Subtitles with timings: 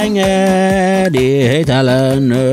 [0.00, 1.64] lenge de
[2.24, 2.44] nø.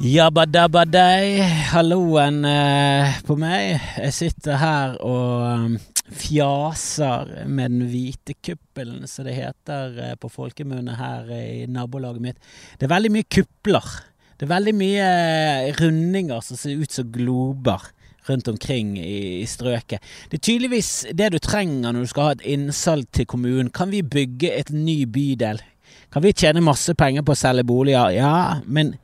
[0.00, 1.40] Jabbadabbadei,
[1.72, 3.78] halloen eh, på meg.
[4.00, 5.74] Jeg sitter her og um,
[6.08, 12.40] fjaser med den hvite kuppelen, som det heter eh, på folkemunne her i nabolaget mitt.
[12.80, 13.92] Det er veldig mye kupler.
[14.36, 17.88] Det er veldig mye eh, rundinger som ser ut som glober
[18.28, 20.04] rundt omkring i, i strøket.
[20.30, 23.72] Det er tydeligvis det du trenger når du skal ha et innsalg til kommunen.
[23.74, 25.62] Kan vi bygge et ny bydel?
[26.10, 28.10] Kan vi tjene masse penger på å selge boliger?
[28.14, 28.96] Ja, men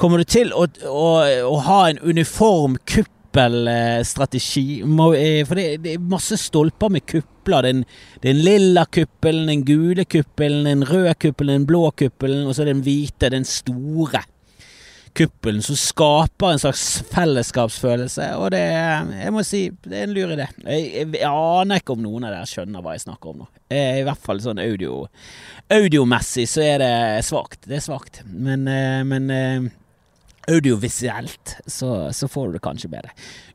[0.00, 1.10] Kommer du til å, å,
[1.46, 4.82] å ha en uniform kuppelstrategi?
[4.82, 7.68] For det, det, er masse stolper med kupler.
[7.68, 7.84] Den,
[8.24, 12.82] den lilla kuppelen, den gule kuppelen, den røde kuppelen, den blå kuppelen, og så den
[12.86, 14.24] hvite, den store
[15.14, 18.28] kuppelen som skaper en slags fellesskapsfølelse.
[18.40, 20.48] Og det jeg må si, det er en lur idé.
[20.64, 23.48] Jeg, jeg, jeg aner ikke om noen av dere skjønner hva jeg snakker om nå.
[23.74, 25.06] I hvert fall sånn audio
[25.72, 26.92] Audiomessig så er det
[27.26, 27.62] svakt.
[27.64, 28.20] Det er svakt.
[28.28, 28.66] Men,
[29.08, 29.70] men
[30.50, 33.14] audiovisuelt, så, så, får du det kanskje bedre.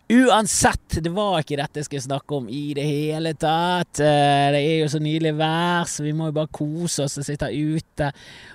[0.10, 4.00] Uansett, det var ikke dette jeg skulle snakke om i det hele tatt.
[4.02, 7.28] Eh, det er jo så nydelig vær, så vi må jo bare kose oss og
[7.28, 8.08] sitte ute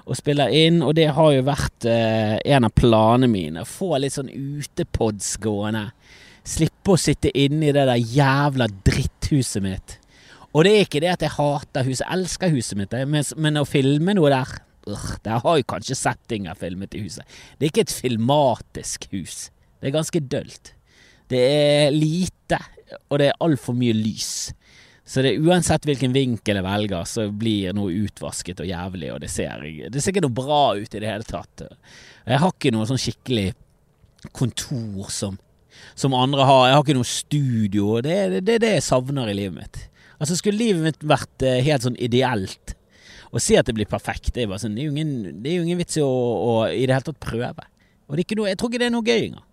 [0.03, 0.83] og spille inn.
[0.83, 3.63] Og det har jo vært eh, en av planene mine.
[3.71, 5.85] Få litt sånn utepods gående.
[6.43, 9.99] Slippe å sitte inne i det der jævla dritthuset mitt.
[10.51, 13.01] Og det er ikke det at jeg hater huset, jeg elsker huset mitt,
[13.39, 14.61] men å filme noe der
[15.25, 17.25] Der har jo kanskje settinger filmet i huset.
[17.57, 19.53] Det er ikke et filmatisk hus.
[19.81, 20.74] Det er ganske dølt.
[21.35, 22.61] Det er lite,
[23.11, 24.53] og det er altfor mye lys.
[25.05, 29.21] Så det er uansett hvilken vinkel jeg velger, så blir noe utvasket og jævlig, og
[29.21, 29.61] det ser,
[29.93, 31.67] det ser ikke noe bra ut i det hele tatt.
[32.25, 33.51] Jeg har ikke noe sånn skikkelig
[34.33, 35.37] kontor som,
[35.93, 36.63] som andre har.
[36.71, 37.91] Jeg har ikke noe studio.
[38.05, 39.83] Det er det, det, det jeg savner i livet mitt.
[40.17, 42.77] Altså Skulle livet mitt vært eh, helt sånn ideelt,
[43.35, 45.65] å si at det blir perfekt, det er, sånn, det er, jo, ingen, det er
[45.65, 47.67] ingen vits i å, å, i det hele tatt prøve.
[48.07, 49.47] Og jeg tror ikke det er noe gøy engang.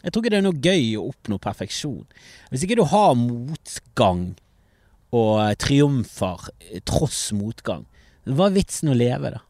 [0.00, 2.06] Jeg tror ikke det er noe gøy å oppnå perfeksjon.
[2.50, 4.32] Hvis ikke du har motgang
[5.16, 6.48] og triumfer
[6.88, 7.84] tross motgang,
[8.28, 9.44] hva er vitsen å leve, da?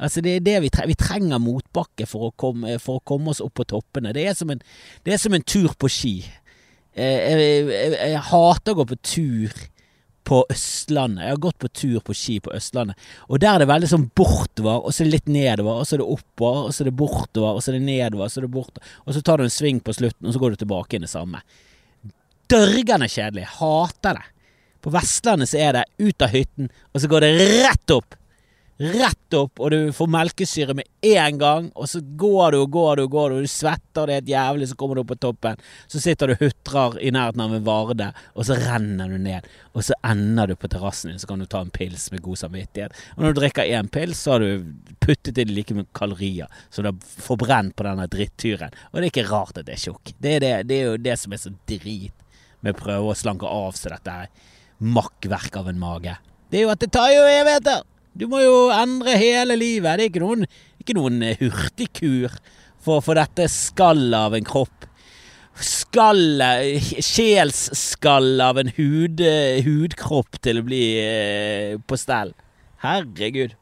[0.00, 0.88] Altså det er det vi, trenger.
[0.88, 4.14] vi trenger motbakke for å, komme, for å, komme, oss opp på toppene.
[4.16, 4.62] Det er som en,
[5.04, 6.14] er som en tur på ski.
[6.96, 9.58] Jeg, jeg, jeg, jeg hater å gå på tur
[10.24, 11.24] på Østlandet.
[11.24, 12.98] Jeg har gått på tur på ski på Østlandet,
[13.28, 15.96] og der er det veldig sånn bortover, og så er det litt nedover, og så
[15.96, 18.40] er det oppover, og så er det bortover, og så er det nedover, og så
[18.40, 20.62] er det bortover, og så tar du en sving på slutten, og så går du
[20.62, 21.42] tilbake inn det samme.
[22.50, 23.48] Dørgende kjedelig.
[23.58, 24.28] Hater det.
[24.80, 27.34] På Vestlandet så er det ut av hytten, og så går det
[27.66, 28.16] rett opp
[28.80, 32.96] rett opp, og du får melkesyre med en gang, og så går du og går
[32.96, 35.18] du og går du, og du svetter det et jævlig, så kommer du opp på
[35.20, 35.60] toppen,
[35.90, 39.48] så sitter du og hutrer i nærheten av en Varde, og så renner du ned,
[39.76, 42.40] og så ender du på terrassen din, så kan du ta en pils med god
[42.40, 42.96] samvittighet.
[43.18, 44.64] Og når du drikker én pils, så har du
[45.04, 49.12] puttet inn like mye kalorier som du har forbrent på denne dritturen, og det er
[49.12, 50.14] ikke rart at det er tjukk.
[50.16, 52.16] Det, det, det er jo det som er så drit
[52.64, 54.16] med å prøve å slanke av seg dette
[54.80, 56.16] makkverk av en mage.
[56.48, 57.84] Det er jo at det tar jo evigheter!
[58.16, 59.98] Du må jo endre hele livet.
[59.98, 60.46] Det er ikke noen,
[60.82, 62.34] ikke noen hurtigkur
[62.82, 64.86] for, for dette skallet av en kropp.
[65.60, 69.22] Skallet, sjelsskallet av en hud,
[69.66, 72.32] hudkropp til å bli eh, på stell.
[72.84, 73.56] Herregud.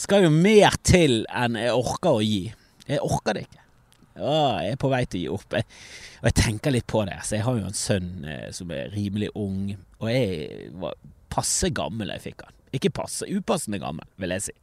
[0.00, 2.46] Skal jo mer til enn jeg orker å gi.
[2.88, 3.64] Jeg orker det ikke.
[4.20, 5.56] Å, jeg er på vei til å gi opp.
[5.56, 5.66] Jeg,
[6.20, 7.18] og jeg tenker litt på det.
[7.24, 10.96] Så jeg har jo en sønn eh, som er rimelig ung, og jeg var
[11.30, 12.56] passe gammel da jeg fikk han.
[12.76, 14.54] Ikke passe, upassende gammel, vil jeg si.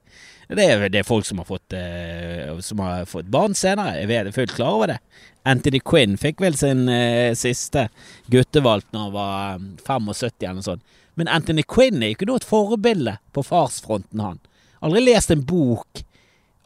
[0.48, 3.98] Det er, det er folk som har, fått, uh, som har fått barn senere.
[4.00, 5.00] Jeg er fullt klar over det.
[5.48, 7.88] Anthony Quinn fikk vel sin uh, siste
[8.32, 10.86] guttevalp når han var 75 eh, eller noe sånt.
[11.20, 14.40] Men Anthony Quinn er jo ikke noe et forbilde på farsfronten, han.
[14.86, 16.04] Aldri lest en bok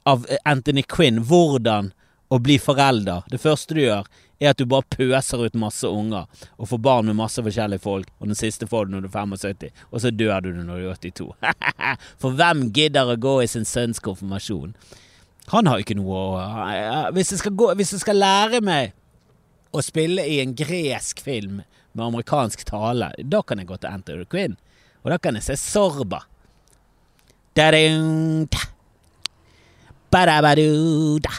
[0.09, 1.93] av Anthony Quinn, hvordan
[2.31, 3.25] å bli forelder.
[3.31, 4.05] Det første du gjør,
[4.41, 6.25] er at du bare pøser ut masse unger
[6.57, 9.17] og får barn med masse forskjellige folk, og den siste får du når du er
[9.19, 11.29] 75, og så dør du når du er 82.
[12.21, 14.73] For hvem gidder å gå i sin sønns konfirmasjon?
[15.51, 16.41] Han har ikke noe å
[17.15, 18.95] hvis jeg, gå, hvis jeg skal lære meg
[19.71, 21.61] å spille i en gresk film
[21.91, 24.57] med amerikansk tale, da kan jeg gå til Enter the Queen.
[25.03, 26.21] Og da kan jeg se Sorba.
[27.57, 28.67] Da-da-da.
[30.11, 31.33] Ba-da-ba-do-da.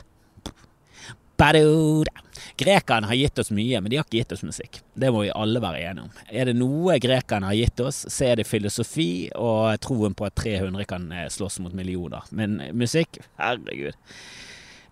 [1.40, 2.21] Ba-do-da.
[2.62, 4.80] Grekerne har gitt oss mye, men de har ikke gitt oss musikk.
[4.94, 6.14] Det må vi alle være enige om.
[6.30, 10.38] Er det noe grekerne har gitt oss, så er det filosofi og troen på at
[10.38, 12.24] 300 kan eh, slåss mot millioner.
[12.30, 13.98] Men musikk, herregud.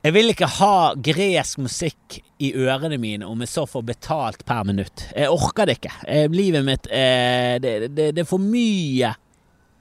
[0.01, 4.63] Jeg vil ikke ha gresk musikk i ørene mine om jeg så får betalt per
[4.65, 5.03] minutt.
[5.13, 5.93] Jeg orker det ikke.
[6.09, 9.13] Eh, livet mitt eh, det, det, det, er for mye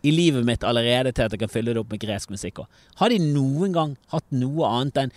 [0.03, 2.59] i livet mitt allerede til at jeg kan fylle det opp med gresk musikk.
[2.99, 5.15] Har de noen gang hatt noe annet enn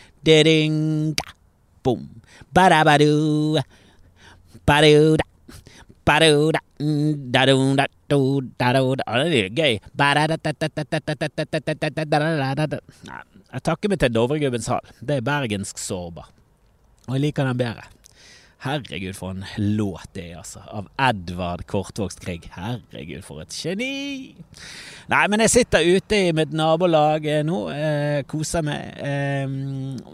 [1.84, 2.06] bom
[9.54, 9.78] gøy.
[13.52, 14.94] Jeg takker meg til Dovregubbens hall.
[15.00, 16.30] Det er bergensk sårbar.
[17.08, 17.86] Og jeg liker den bedre.
[18.62, 20.60] Herregud, for en låt det er, altså.
[20.70, 22.44] Av Edvard Kortvokst Krig.
[22.54, 24.36] Herregud, for et geni!
[25.10, 27.58] Nei, men jeg sitter ute i mitt nabolag eh, nå.
[27.74, 29.00] Eh, koser meg.
[29.02, 29.56] Eh,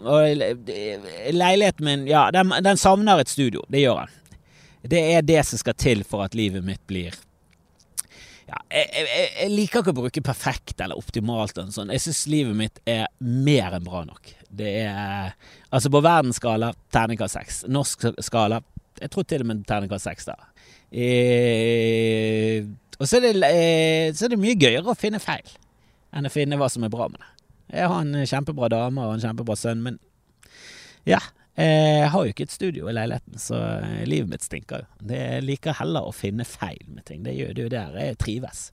[0.01, 0.41] og
[1.37, 3.61] leiligheten min, ja, den, den savner et studio.
[3.69, 4.17] Det gjør den.
[4.97, 7.13] Det er det som skal til for at livet mitt blir
[8.69, 11.57] jeg, jeg, jeg, liker ikke å bruke perfekt eller optimalt.
[11.57, 11.93] eller sånn.
[11.95, 14.33] Jeg syns livet mitt er mer enn bra nok.
[14.49, 15.33] Det er
[15.69, 17.57] Altså på verdensskala terningkast seks.
[17.69, 18.63] Norsk skala
[18.99, 20.35] jeg tror til og med terningkast seks, da.
[20.91, 22.65] Eh,
[22.99, 25.45] og så er, det, eh, så er, det, mye gøyere å finne feil
[26.09, 27.29] enn å finne hva som er bra med det.
[27.77, 29.99] Jeg har en kjempebra dame og en kjempebra sønn, men
[31.07, 31.21] ja.
[31.59, 33.57] Jeg har jo ikke et studio i leiligheten, så
[34.07, 35.07] livet mitt stinker jo.
[35.11, 37.25] Jeg liker heller å finne feil med ting.
[37.25, 38.69] Det er jo der jeg trives.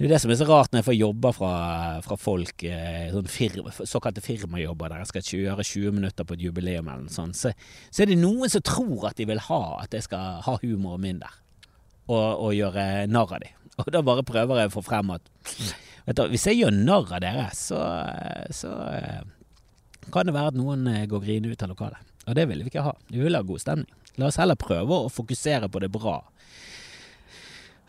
[0.00, 1.54] Det er det som er så rart når jeg får jobber fra,
[2.00, 6.44] fra folk, eh, sånn firma, såkalte firmajobber der jeg skal gjøre 20 minutter på et
[6.46, 7.52] jubileum eller noe sånt, så,
[7.90, 11.04] så, er det noen som tror at de vil ha at jeg skal ha humoren
[11.04, 11.36] min der,
[12.06, 13.58] og, og gjøre narr av dem.
[13.76, 15.28] Og da bare prøver jeg å få frem at
[16.16, 17.84] du, hvis jeg gjør narr av dere, så,
[18.56, 19.20] så eh,
[20.08, 22.12] kan det være at noen eh, går grine ut av lokalet.
[22.26, 22.94] Og det vil vi ikke ha.
[23.08, 23.90] Vi vil ha god stemning.
[24.18, 26.18] La oss heller prøve å fokusere på det bra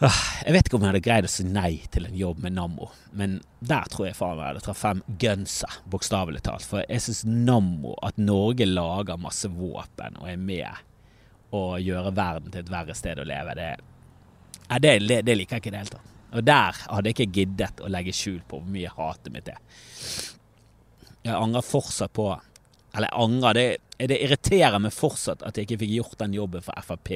[0.01, 2.87] jeg vet ikke om jeg hadde greid å si nei til en jobb med Nammo,
[3.17, 6.65] men der tror jeg faen meg jeg hadde traff fem gunsa, bokstavelig talt.
[6.65, 10.81] For jeg syns Nammo, at Norge lager masse våpen og er med
[11.53, 13.69] å gjøre verden til et verre sted å leve, det,
[14.81, 16.13] det, det liker jeg ikke i det hele tatt.
[16.31, 19.61] Og der hadde jeg ikke giddet å legge skjul på hvor mye hatet mitt er.
[21.21, 22.27] Jeg angrer fortsatt på
[22.97, 26.83] Eller angrer, det, det irriterer meg fortsatt at jeg ikke fikk gjort den jobben for
[26.83, 27.11] Frp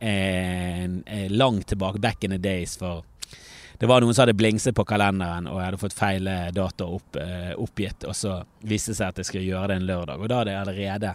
[0.00, 3.04] eh, langt tilbake, back in the days, for
[3.78, 6.88] det var noen som hadde blingset på kalenderen, og jeg hadde fått feil eh, dato
[6.96, 10.18] opp, eh, oppgitt, og så viste det seg at jeg skulle gjøre det en lørdag,
[10.18, 11.14] og da hadde jeg allerede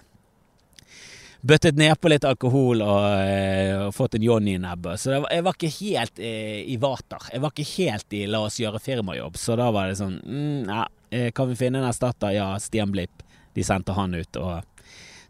[1.43, 5.01] bøttet nedpå litt alkohol og, eh, og fått en Johnny i nebbet.
[5.01, 7.25] Så var, jeg var ikke helt eh, i vater.
[7.33, 9.35] Jeg var ikke helt i la oss gjøre firmajobb.
[9.39, 11.02] Så da var det sånn mm, ja, eh,
[11.35, 12.31] Kan vi finne en erstatter?
[12.35, 13.23] Ja, Stian Blipp.
[13.53, 14.39] De sendte han ut.
[14.41, 14.61] Og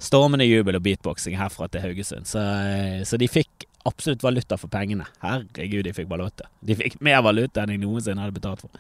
[0.04, 2.28] stormende jubel og beatboxing herfra til Haugesund.
[2.28, 5.06] Så, eh, så, de fikk absolutt valuta for pengene.
[5.24, 6.48] Herregud, de fikk valuta.
[6.62, 8.72] De fikk mer valuta enn jeg noensinne hadde betalt for.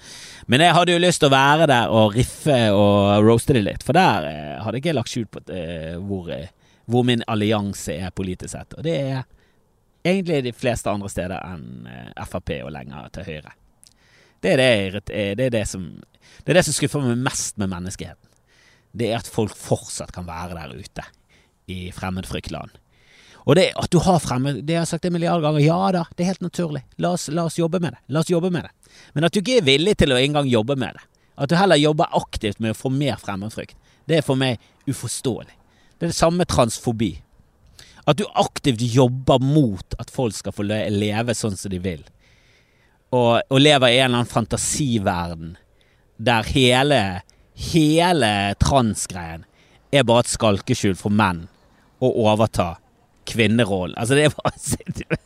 [0.47, 3.83] Men jeg hadde jo lyst til å være der og riffe og roaste det litt,
[3.83, 6.31] for der eh, hadde jeg ikke lagt skjul på eh, hvor,
[6.85, 8.77] hvor, min allianse er politisk sett.
[8.77, 9.25] Og det er
[10.03, 11.91] egentlig de fleste andre steder enn
[12.27, 13.53] Frp og lenger til høyre.
[14.43, 15.85] Det er det, det, er det som,
[16.43, 18.33] det er det som skuffer meg mest med menneskeheten
[18.93, 21.05] det er at folk fortsatt kan være der ute
[21.71, 22.75] i fremmedfryktland.
[23.43, 25.59] Og det at du har fremmed Det har jeg sagt en milliard ganger.
[25.59, 26.83] Ja da, det er helt naturlig.
[26.97, 27.99] La oss, la oss, jobbe med det.
[28.07, 28.71] La oss jobbe med det.
[29.13, 31.03] Men at du ikke er villig til å engang jobbe med det,
[31.35, 33.75] at du heller jobber aktivt med å få mer fremmedfrykt,
[34.07, 35.55] det er for meg uforståelig.
[35.97, 37.11] Det er det samme med transfobi.
[38.05, 42.03] At du aktivt jobber mot at folk skal få leve sånn som de vil,
[43.13, 45.55] og, og lever i en eller annen fantasiverden
[46.23, 47.03] der hele
[47.53, 49.45] hele transgreien
[49.93, 51.45] er bare et skalkeskjul for menn
[52.03, 52.73] å overta
[53.29, 53.95] kvinnerollen.
[53.99, 55.19] Altså, det er bare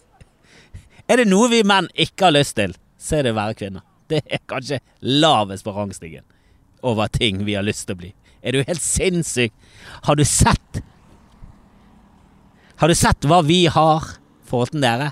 [1.08, 3.86] Er det noe vi menn ikke har lyst til, så er det å være kvinner.
[4.12, 6.26] Det er kanskje lavest på rangstigen
[6.84, 8.12] over ting vi har lyst til å bli.
[8.44, 9.54] Er du helt sinnssyk?
[10.06, 10.84] Har du sett
[12.78, 14.04] Har du sett hva vi har
[14.46, 15.10] forhold til dere?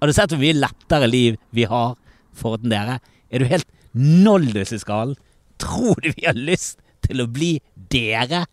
[0.00, 1.94] Har du sett hvor mye lettere liv vi har
[2.34, 2.98] forhold til dere?
[3.30, 5.16] Er du helt noldus i skallen?
[5.60, 8.44] Tror du vi har lyst til å bli dere?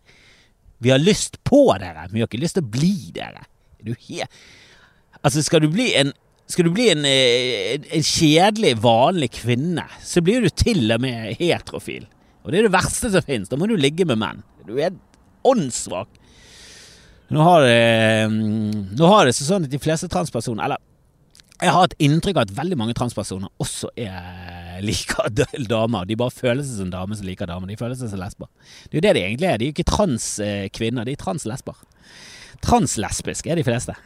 [0.82, 3.46] Vi har lyst på dere, men vi har ikke lyst til å bli dere.
[3.80, 4.44] Er du helt
[5.24, 6.10] Altså, skal du bli en
[6.44, 11.38] skal du bli en, eh, en, kjedelig, vanlig kvinne, så blir du til og med
[11.38, 12.04] heterofil.
[12.44, 13.48] Og det er det verste som finnes.
[13.48, 14.42] Da må du ligge med menn.
[14.68, 14.92] Du er
[15.48, 16.10] åndssvak.
[17.32, 20.82] Nå har det, mm, nå har det sånn at de fleste transpersoner Eller
[21.62, 25.30] jeg har et inntrykk av at veldig mange transpersoner også er liker
[25.74, 26.06] damer.
[26.08, 27.70] De bare føler seg som damer som liker damer.
[27.70, 28.50] De føler seg som lesber.
[28.88, 29.60] Det er jo det de egentlig er.
[29.60, 31.78] De er jo ikke transkvinner, de er translesber.
[32.64, 33.96] Translesbiske er de fleste.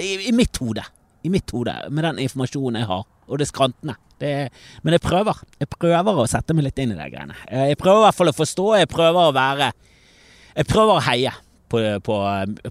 [0.00, 0.84] I, I, mitt hode.
[1.22, 3.96] i mitt hode, med den informasjonen jeg har, og det skrantende.
[4.20, 4.30] Det,
[4.84, 5.42] men jeg prøver.
[5.60, 7.36] Jeg prøver å sette meg litt inn i de greiene.
[7.48, 8.66] Jeg prøver i hvert fall å forstå.
[8.82, 9.70] Jeg prøver å være
[10.50, 11.30] Jeg prøver å heie
[11.70, 12.16] på, på,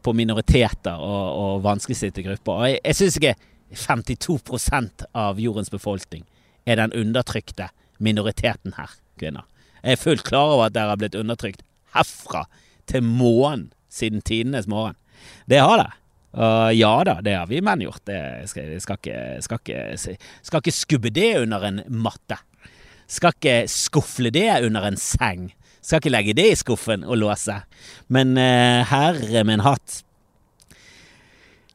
[0.03, 2.53] på minoriteter og, og vanskeligstilte grupper.
[2.53, 3.35] Og jeg, jeg syns ikke
[3.85, 6.25] 52% av jordens befolkning
[6.69, 9.47] er den undertrykte minoriteten her, kvinner.
[9.81, 11.63] Jeg er fullt klar over at dere har blitt undertrykt
[11.95, 12.45] herfra
[12.89, 14.97] til månen siden tidenes morgen.
[15.49, 15.89] Det har det.
[16.39, 18.03] Og ja da, det har vi menn gjort.
[18.05, 22.37] Det skal, skal, ikke, skal, ikke, skal ikke skubbe det under en matte.
[23.09, 25.49] Skal ikke skufle det under en seng.
[25.81, 27.55] Skal ikke legge det i skuffen og låse.
[28.13, 30.03] Men uh, herre min hatt.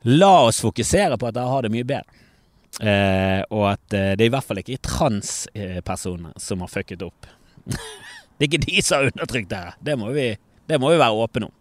[0.04, 2.22] La oss fokusere på at dere har det mye bedre.
[2.82, 7.28] Eh, og at eh, det er i hvert fall ikke transpersoner som har fucket opp.
[7.68, 9.76] det er ikke de som har undertrykt dere.
[9.84, 11.54] Det må det må vi være åpne om.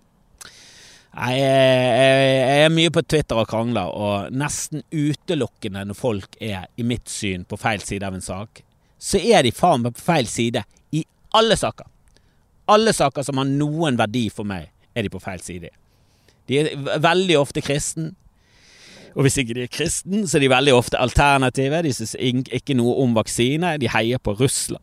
[1.13, 6.85] Jeg, jeg, er mye på Twitter og krangler, og nesten utelukkende når folk er, i
[6.87, 8.63] mitt syn, på feil side av en sak,
[8.97, 10.63] så er de faen meg på feil side
[10.95, 11.03] i
[11.37, 11.85] alle saker.
[12.73, 15.75] Alle saker som har noen verdi for meg, er de på feil side i.
[16.49, 18.13] De er veldig ofte kristen.
[19.13, 21.83] Og hvis ikke de er kristen, så er de veldig ofte alternative.
[21.85, 23.75] De syns ikke noe om vaksine.
[23.81, 24.81] De heier på Russland.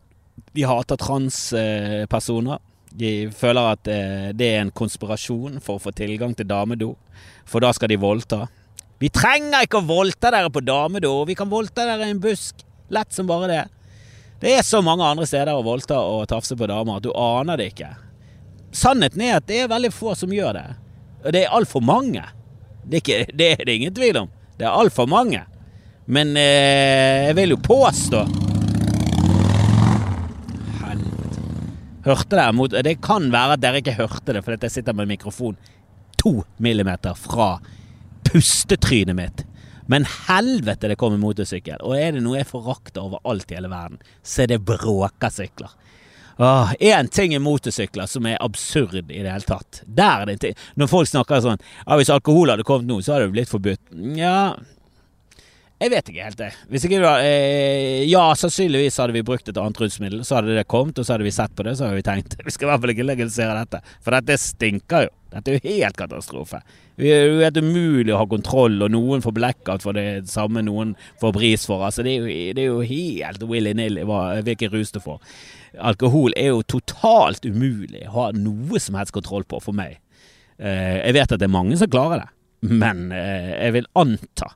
[0.55, 2.61] De hater transpersoner.
[2.91, 6.89] De føler at eh, det er en konspirasjon for å få tilgang til damedo,
[7.47, 8.45] for da skal de voldta.
[8.99, 12.65] Vi trenger ikke å voldta dere på damedo, vi kan voldta dere i en busk.
[12.91, 13.61] Lett som bare det.
[14.43, 17.61] Det er så mange andre steder å voldta og tafse på damer at du aner
[17.61, 17.93] det ikke.
[18.75, 20.67] Sannheten er at det er veldig få som gjør det.
[21.23, 22.23] Og det er altfor mange.
[22.83, 24.31] Det er, ikke, det er det ingen tvil om.
[24.57, 25.43] Det er altfor mange.
[26.05, 28.25] Men eh, jeg vil jo påstå
[32.01, 35.11] Hørte dere mot Det kan være at dere ikke hørte det, fordi jeg sitter med
[35.11, 35.57] mikrofon
[36.17, 37.55] to millimeter fra
[38.25, 39.43] pustetrynet mitt.
[39.89, 41.81] Men helvete, det kommer motorsykkel.
[41.81, 45.73] Og er det noe jeg forakter overalt i hele verden, så er det bråkesykler.
[46.41, 49.83] Én ting er motorsykler som er absurd i det hele tatt.
[49.85, 50.59] Der er det en ting.
[50.79, 53.81] Når folk snakker sånn ja, Hvis alkohol hadde kommet nå, så hadde det blitt forbudt.
[54.17, 54.55] Ja,
[55.81, 56.49] jeg vet ikke helt, det.
[56.77, 60.21] Ikke var eh, Ja, sannsynligvis hadde vi brukt et annet rusmiddel.
[60.27, 62.35] Så hadde det kommet, og så hadde vi sett på det, så hadde vi tenkt
[62.45, 63.81] vi skal i hvert fall ikke legalisere dette.
[64.05, 65.15] For dette stinker jo.
[65.31, 66.59] Dette er jo helt katastrofe.
[66.99, 70.93] Det er helt umulig å ha kontroll, og noen får blackout for det samme noen
[71.23, 71.85] får bris for.
[71.87, 75.21] Altså, det er jo, det er jo helt willy-nilly hvilken rus du får.
[75.79, 79.97] Alkohol er jo totalt umulig å ha noe som helst kontroll på for meg.
[80.59, 82.31] Eh, jeg vet at det er mange som klarer det,
[82.69, 84.51] men eh, jeg vil anta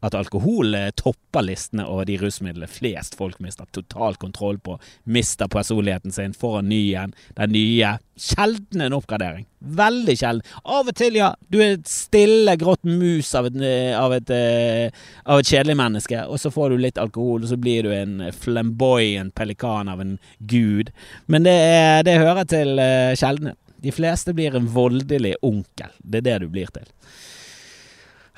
[0.00, 4.76] at alkohol eh, topper listene over de rusmidlene flest folk mister total kontroll på.
[5.04, 7.14] Mister personligheten sin, får en ny en.
[7.36, 7.96] Den nye.
[8.18, 9.46] Sjelden en oppgradering.
[9.58, 10.56] Veldig sjelden.
[10.62, 11.32] Av og til, ja.
[11.50, 15.76] Du er et stille, grått mus av et, eh, av et, uh, av et kjedelig
[15.78, 20.02] menneske, og så får du litt alkohol, og så blir du en flamboyant pelikan av
[20.02, 20.92] en gud.
[21.26, 21.58] Men det,
[22.06, 22.78] det hører til
[23.18, 23.58] sjeldenhet.
[23.78, 25.90] De fleste blir en voldelig onkel.
[26.02, 26.86] Det er det du blir til.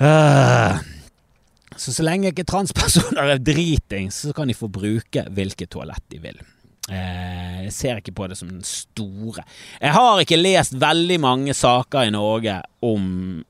[0.00, 0.99] Uh.
[1.80, 6.20] Så så lenge ikke transpersoner er dritings, så kan de få bruke hvilket toalett de
[6.20, 6.42] vil.
[6.90, 9.44] Eh, jeg ser ikke på det som den store
[9.78, 13.04] Jeg har ikke lest veldig mange saker i Norge om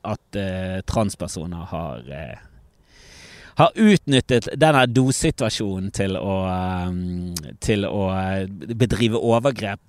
[0.05, 2.47] at eh, transpersoner har eh,
[3.61, 9.81] har utnyttet denne dosituasjonen til å, eh, til å eh, bedrive overgrep.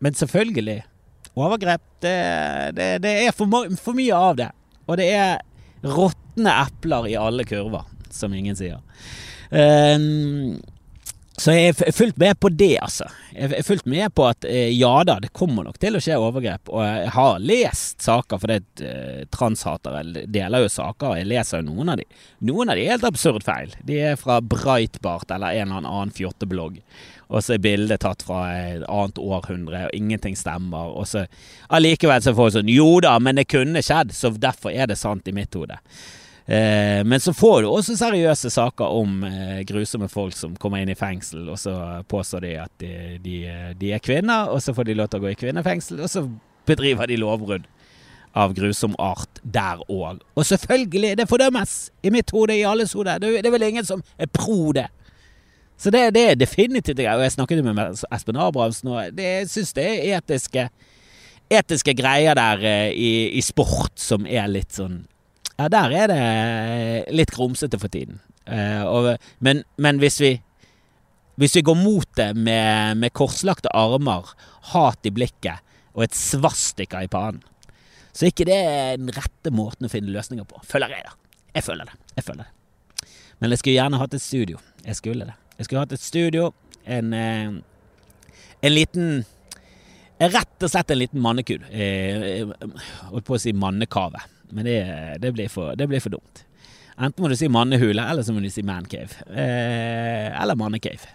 [0.00, 0.78] Men selvfølgelig.
[1.36, 2.16] Overgrep, det,
[2.76, 4.48] det, det er for, for mye av det.
[4.86, 5.36] Og det er
[5.82, 8.80] råtne epler i alle kurver, som ingen sier.
[9.50, 10.56] Um,
[11.36, 13.04] så jeg er fullt med på det, altså.
[13.34, 16.16] Jeg er fullt med på at eh, ja da, det kommer nok til å skje
[16.16, 16.70] overgrep.
[16.72, 21.60] Og jeg har lest saker, for det eh, transhatere deler jo saker, og jeg leser
[21.60, 22.08] jo noen av de.
[22.48, 23.76] Noen av de er helt absurd feil.
[23.84, 26.80] De er fra Breitbart eller en eller annen fjorteblogg.
[27.26, 30.94] Og så er bildet tatt fra et annet århundre, og ingenting stemmer.
[30.96, 31.26] Og så
[31.68, 34.96] allikevel så får folk sånn Jo da, men det kunne skjedd, så derfor er det
[35.00, 35.76] sant i mitt hode.
[36.46, 40.92] Eh, men så får du også seriøse saker om eh, grusomme folk som kommer inn
[40.92, 41.74] i fengsel, og så
[42.06, 42.90] påstår de at de,
[43.24, 43.38] de,
[43.80, 46.22] de, er kvinner, og så får de lov til å gå i kvinnefengsel, og så
[46.66, 47.66] bedriver de lovbrudd
[48.36, 50.20] av grusom art der òg.
[50.36, 51.74] Og selvfølgelig, det fordømmes!
[52.06, 53.16] I mitt hode, i alles hode.
[53.22, 54.86] Det, det er vel ingen som er pro det.
[55.76, 59.88] Så det, det er definitivt Og jeg snakket med Espen Abrahamsen, og jeg syns det
[59.88, 60.68] er etiske,
[61.50, 65.02] etiske greier der eh, i, i sport som er litt sånn
[65.56, 68.20] ja, der er det litt grumsete for tiden.
[68.46, 69.08] Uh, og,
[69.42, 70.36] men, men, hvis vi
[71.36, 74.30] hvis vi går mot det med, med korslagte armer,
[74.72, 75.60] hat i blikket
[75.92, 77.42] og et svastika i pannen,
[78.16, 78.60] så er ikke det
[79.02, 80.62] den rette måten å finne løsninger på.
[80.64, 81.12] Føler jeg, da.
[81.58, 81.98] Jeg føler det.
[82.16, 83.10] Jeg føler det.
[83.36, 84.60] Men jeg skulle gjerne hatt et studio.
[84.86, 85.36] Jeg skulle det.
[85.58, 86.46] Jeg skulle hatt et studio,
[86.84, 87.50] en, eh,
[88.62, 89.24] en liten
[90.16, 91.66] Rett og slett en liten mannekud.
[91.68, 92.46] Eh,
[93.10, 94.80] holdt på å si mannekave, men det,
[95.22, 96.44] det, blir for, det blir for dumt.
[96.96, 99.20] Enten må du si mannehule, eller så må du si mancave.
[99.28, 101.12] Eh, eller mannecave.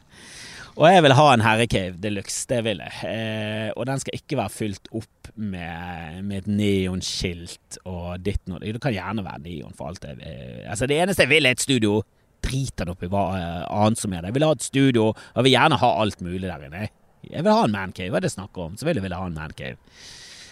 [0.77, 2.93] Og jeg vil ha en herrecave de luxe, det vil jeg.
[3.09, 8.61] Eh, og den skal ikke være fylt opp med, med et neonskilt og ditt noe.
[8.63, 10.15] Det kan gjerne være neon for alt det
[10.69, 12.00] Altså, det eneste jeg vil, er et studio.
[12.41, 14.31] Driter det opp i hva uh, annet som er det.
[14.31, 16.88] Jeg vil ha et studio, og jeg vil gjerne ha alt mulig der inne.
[17.27, 18.79] Jeg vil ha en mancave, hva er det snakk om?
[18.79, 19.77] Så vil jeg, ha en mancave.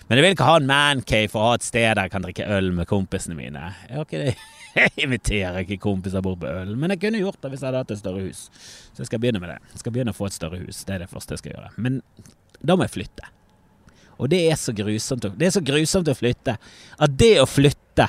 [0.09, 2.23] Men jeg vil ikke ha en mancave for å ha et sted der jeg kan
[2.25, 3.67] drikke øl med kompisene mine.
[3.85, 4.33] Jeg ikke det.
[4.79, 7.79] Jeg inviterer ikke kompiser bort på øl, men jeg kunne gjort det hvis jeg hadde
[7.81, 8.43] hatt et større hus.
[8.93, 9.55] Så jeg skal begynne med det.
[9.73, 10.83] Jeg skal begynne å få et større hus.
[10.85, 11.71] Det er det første jeg skal gjøre.
[11.81, 11.97] Men
[12.61, 13.31] da må jeg flytte.
[14.21, 18.07] Og det er så grusomt, det er så grusomt å flytte at det å flytte,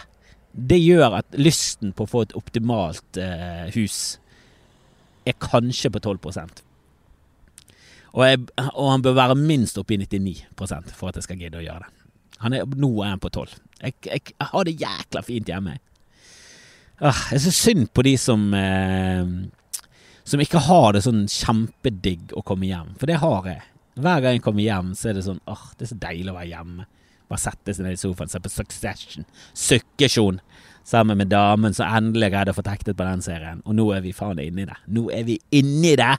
[0.53, 4.19] det gjør at lysten på å få et optimalt eh, hus
[5.25, 6.21] er kanskje på 12
[8.13, 8.43] og, jeg,
[8.75, 11.87] og, han bør være minst oppe i 99 for at jeg skal gidde å gjøre
[11.87, 11.97] det.
[12.41, 13.57] Er, nå er han på 12.
[13.81, 15.77] Jeg, jeg, jeg har det jækla fint hjemme.
[17.01, 19.29] Ah, jeg er så synd på de som eh,
[20.29, 23.63] Som ikke har det sånn kjempedigg å komme hjem, for det har jeg.
[24.01, 26.37] Hver gang jeg kommer hjem, så er det sånn åh, det er så deilig å
[26.37, 26.87] være hjemme.
[27.31, 29.27] Bare sette seg ned i sofaen, se på Succession,
[29.59, 30.39] Sukkesjon,
[30.87, 33.65] sammen med damen som endelig greide å få tektet på den serien.
[33.67, 34.79] Og nå er vi faen inni det.
[34.93, 36.15] Nå er vi inni det!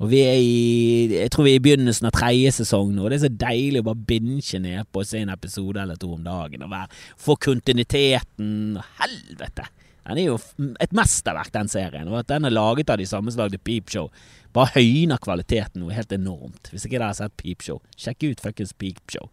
[0.00, 3.04] Og vi er i Jeg tror vi er i begynnelsen av tredje sesong nå.
[3.04, 6.00] Og det er så deilig å bare binche ned på og se en episode eller
[6.00, 6.64] to om dagen.
[6.64, 6.88] Og være,
[7.20, 8.80] få kontinuiteten.
[9.02, 9.68] Helvete!
[10.10, 10.38] Den er jo
[10.80, 12.08] et mesterverk, den serien.
[12.08, 14.08] Og at den er laget av de sammenslagte Peepshow,
[14.56, 16.72] bare høyner kvaliteten noe helt enormt.
[16.72, 19.28] Hvis ikke dere har sett Peepshow, sjekk ut fuckings Peepshow.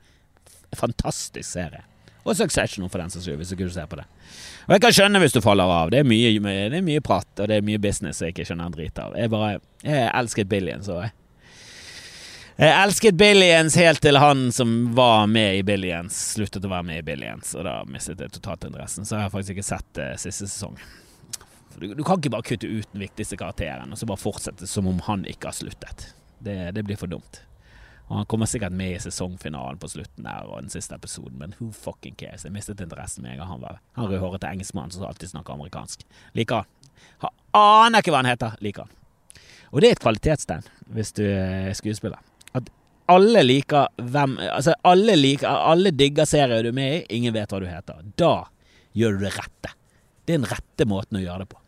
[0.77, 1.87] Fantastisk serie.
[2.27, 4.03] Og Succession, for den saks skyld, hvis du kunne ser på det.
[4.67, 5.93] Og jeg kan skjønne hvis du faller av.
[5.93, 8.67] Det er mye, det er mye prat, og det er mye business jeg ikke skjønner
[8.67, 9.15] en drit av.
[9.15, 9.53] Jeg bare
[9.85, 11.13] Jeg elsket Billions, og jeg.
[12.57, 17.03] Jeg elsket Billions helt til han som var med i Billions, sluttet å være med
[17.03, 19.05] i Billions, og da mistet jeg totalt interessen.
[19.05, 20.75] Så jeg har faktisk ikke sett det siste sesong.
[21.77, 24.89] Du, du, kan ikke bare kutte ut den viktigste karakteren og så bare fortsette som
[24.89, 26.07] om han ikke har sluttet.
[26.41, 27.43] Det, det blir for dumt.
[28.07, 31.55] Og han kommer sikkert med i sesongfinalen på slutten der og den siste episoden, men
[31.59, 32.45] who fucking cares?
[32.47, 36.05] Jeg mistet interessen med en gang han var Han rødhårete engelskmann som alltid snakker amerikansk.
[36.33, 37.33] Liker han.
[37.57, 38.55] Aner ikke hva han heter.
[38.63, 38.95] Liker han.
[39.73, 42.23] Og det er et kvalitetstegn hvis du er skuespiller.
[42.55, 42.71] At
[43.11, 47.51] alle liker hvem Altså, alle liker Alle digger serier du er med i, ingen vet
[47.51, 48.03] hva du heter.
[48.15, 48.47] Da
[48.95, 49.73] gjør du det rette.
[50.23, 51.59] Det er den rette måten å gjøre det på.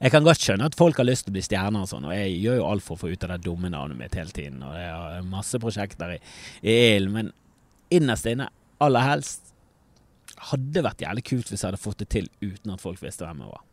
[0.00, 2.16] Jeg kan godt skjønne at folk har lyst til å bli stjerner og sånn, og
[2.16, 4.62] jeg gjør jo alt for å få ut av det dumme navnet mitt hele tiden,
[4.64, 6.20] og jeg har masse prosjekter i,
[6.64, 7.32] i ilden, men
[7.92, 8.48] innerst inne,
[8.80, 9.50] aller helst,
[10.50, 13.42] hadde vært jævlig kult hvis jeg hadde fått det til uten at folk visste hvem
[13.44, 13.66] jeg var.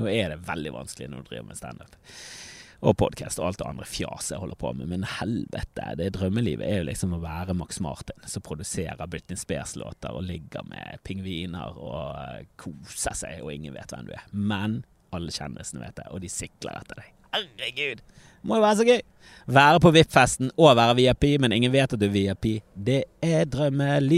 [0.00, 2.00] Nå er det veldig vanskelig når du driver med standup
[2.82, 6.66] og podkast og alt det andre fjaset jeg holder på med, men helvete, det drømmelivet
[6.66, 11.78] er jo liksom å være Max Martin, som produserer Britney Spears-låter og ligger med pingviner
[11.78, 14.26] og koser seg, og ingen vet hvem du er.
[14.34, 14.80] Men
[15.16, 17.08] alle kjendisene vet det, og de sikler etter deg.
[17.32, 17.98] Herregud!
[18.42, 19.00] Må jo være så gøy!
[19.52, 22.46] Være på VIP-festen og være VIP, men ingen vet at du er VIP.
[22.74, 24.12] Det er drømmelivet.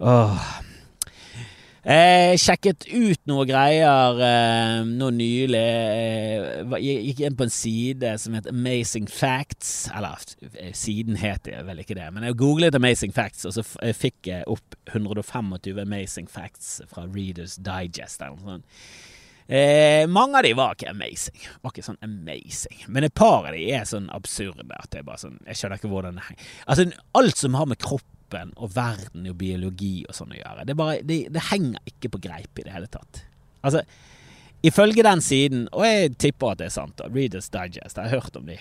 [0.00, 0.65] Åh.
[1.86, 5.60] Jeg sjekket ut noe greier eh, nå nylig.
[6.82, 9.86] Jeg gikk inn på en side som het Amazing Facts.
[9.94, 10.18] Eller
[10.74, 13.62] siden het det vel ikke det, men jeg googlet Amazing Facts, og så
[13.94, 18.18] fikk jeg opp 125 Amazing Facts fra Readers Digest.
[18.18, 18.64] eller noe.
[19.46, 21.38] Eh, mange av de var ikke amazing.
[21.62, 22.80] Var ikke sånn amazing.
[22.90, 25.90] Men et par av de er sånn absurde at jeg bare sånn Jeg skjønner ikke
[25.92, 30.14] hvordan det henger Altså, alt som har med kropp kroppen og verden og biologi og
[30.14, 30.64] sånn å gjøre.
[30.66, 33.24] Det, bare, det, det, henger ikke på greip i det hele tatt.
[33.62, 33.82] Altså,
[34.62, 38.20] ifølge den siden, og jeg tipper at det er sant, da, Readers Digest, jeg har
[38.20, 38.58] hørt om de.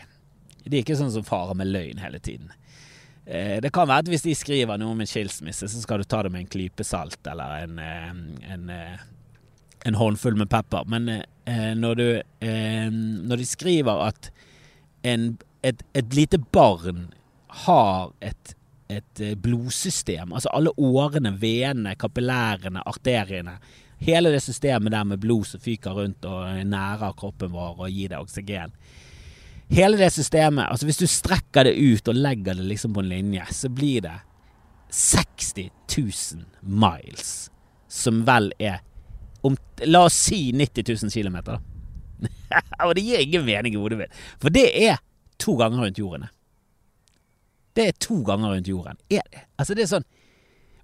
[0.65, 2.51] De er ikke sånn som farer med løgn hele tiden.
[3.25, 6.07] Eh, det kan være at hvis de skriver noe om en skilsmisse, så skal du
[6.09, 9.05] ta det med en klype salt eller en, eh, en, eh,
[9.85, 10.85] en håndfull med pepper.
[10.89, 11.23] Men
[11.77, 12.07] når, du,
[12.41, 14.31] når de skriver at
[15.05, 17.11] en, et, et lite barn
[17.67, 18.54] har et
[18.91, 20.33] et eh, blodsystem.
[20.33, 23.57] Altså alle årene, venene, kapillærene, arteriene.
[24.05, 28.11] Hele det systemet der med blod som fyker rundt og nærer kroppen vår og gir
[28.11, 28.75] deg oksygen.
[29.71, 33.09] Hele det systemet, altså hvis du strekker det ut og legger det liksom på en
[33.09, 34.19] linje, så blir det
[34.93, 37.49] 60 000 miles,
[37.89, 38.83] som vel er
[39.41, 41.57] om, La oss si 90 000 km,
[42.85, 45.01] og det gir ingen mening i hodet mitt, for det er
[45.41, 46.29] to ganger rundt jorden.
[47.75, 48.97] Det er to ganger rundt jorden.
[49.11, 49.41] Er det?
[49.59, 50.07] Altså, det er sånn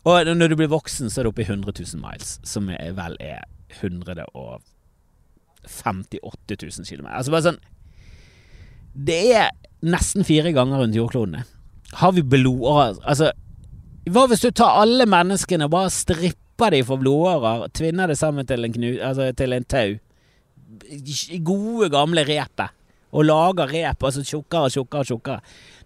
[0.04, 2.92] Og når du blir voksen, så er det oppe i 100 000 miles, som er,
[2.98, 3.42] vel er
[3.78, 7.08] 158 000 km.
[7.08, 7.62] Altså bare sånn
[8.92, 9.50] Det er
[9.86, 11.42] nesten fire ganger rundt jordklodene.
[12.02, 13.32] Har vi blodårer Altså,
[14.10, 18.46] hva hvis du tar alle menneskene og bare stripper de for blodårer, tvinner det sammen
[18.50, 19.92] til en, knu, altså til en tau?
[21.46, 22.70] Gode, gamle repet.
[23.12, 25.40] Og lager rep, altså tjukkere og tjukkere og tjukkere.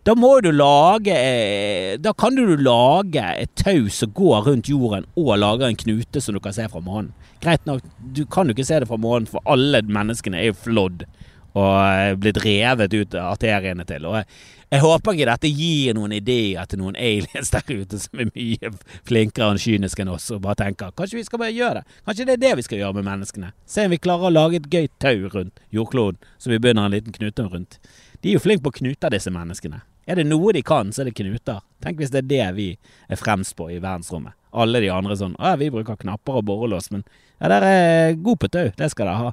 [0.05, 5.07] Da må du lage eh, Da kan du lage et tau som går rundt jorden,
[5.17, 7.09] og lage en knute som du kan se fra månen.
[7.41, 7.81] Greit nok,
[8.13, 11.07] du kan jo ikke se det fra månen, for alle menneskene er jo flådd
[11.55, 14.05] og blitt revet ut av arteriene til.
[14.05, 14.27] Og jeg,
[14.75, 18.71] jeg, håper ikke dette gir noen ideer til noen aliens der ute som er mye
[19.09, 21.97] flinkere og kyniske enn oss, og bare tenker kanskje vi skal bare gjøre det.
[22.05, 23.51] Kanskje det er det vi skal gjøre med menneskene.
[23.65, 26.99] Se om vi klarer å lage et gøy tau rundt jordkloden, så vi begynner en
[26.99, 27.81] liten knute rundt.
[28.21, 29.81] De er jo flinke på å knute, disse menneskene.
[30.05, 31.61] Er det noe de kan, så er det knuter.
[31.83, 32.67] Tenk hvis det er det vi
[33.09, 34.35] er fremst på i verdensrommet.
[34.55, 37.03] Alle de andre sånn Å, vi bruker knapper og borrelås, men
[37.41, 38.69] ja, dere er gode på tau.
[38.77, 39.31] Det skal dere ha.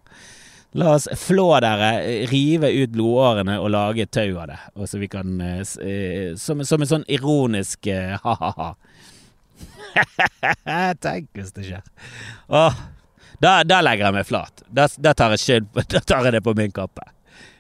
[0.81, 1.91] La oss flå dere,
[2.31, 4.59] rive ut blodårene og lage tau av det.
[4.81, 5.61] Og så vi kan eh,
[6.41, 8.73] som, som, en sånn ironisk eh, ha-ha-ha.
[11.05, 11.85] Tenk hvis det skjer.
[12.49, 12.81] Åh,
[13.43, 14.65] da, da legger jeg meg flat.
[14.73, 17.05] Da, da tar jeg det på min kappe.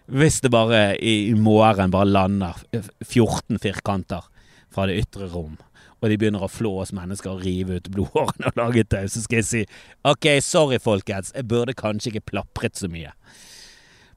[0.07, 4.27] Hvis det bare i, morgen bare lander 14 firkanter
[4.73, 5.55] fra det ytre rom,
[6.03, 9.23] og de begynner å flå oss mennesker og rive ut blodårene og lage tau, så
[9.23, 9.65] skal jeg si
[10.09, 13.15] OK, sorry folkens, jeg burde kanskje ikke plapret så mye.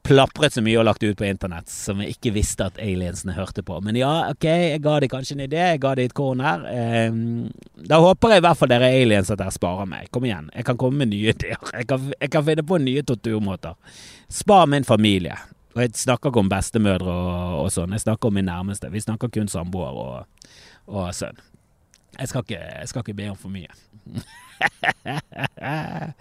[0.05, 3.63] Plapret så mye og lagt ut på internett som jeg ikke visste at aliensene hørte
[3.65, 3.77] på.
[3.85, 6.65] Men ja, OK, jeg ga dem kanskje en idé, jeg ga dem et korn her.
[7.89, 10.09] da håper jeg i hvert fall dere aliens at dere sparer meg.
[10.13, 11.61] Kom igjen, jeg kan komme med nye ideer.
[11.71, 13.77] Jeg kan, jeg kan finne på nye torturmåter.
[14.29, 15.37] Spar min familie.
[15.75, 18.87] Og jeg snakker ikke om bestemødre og, og, sånn, jeg snakker om min nærmeste.
[18.93, 20.47] Vi snakker kun samboer og,
[20.87, 21.41] og sønn.
[22.15, 23.67] Jeg skal, ikke, jeg skal ikke be om for mye.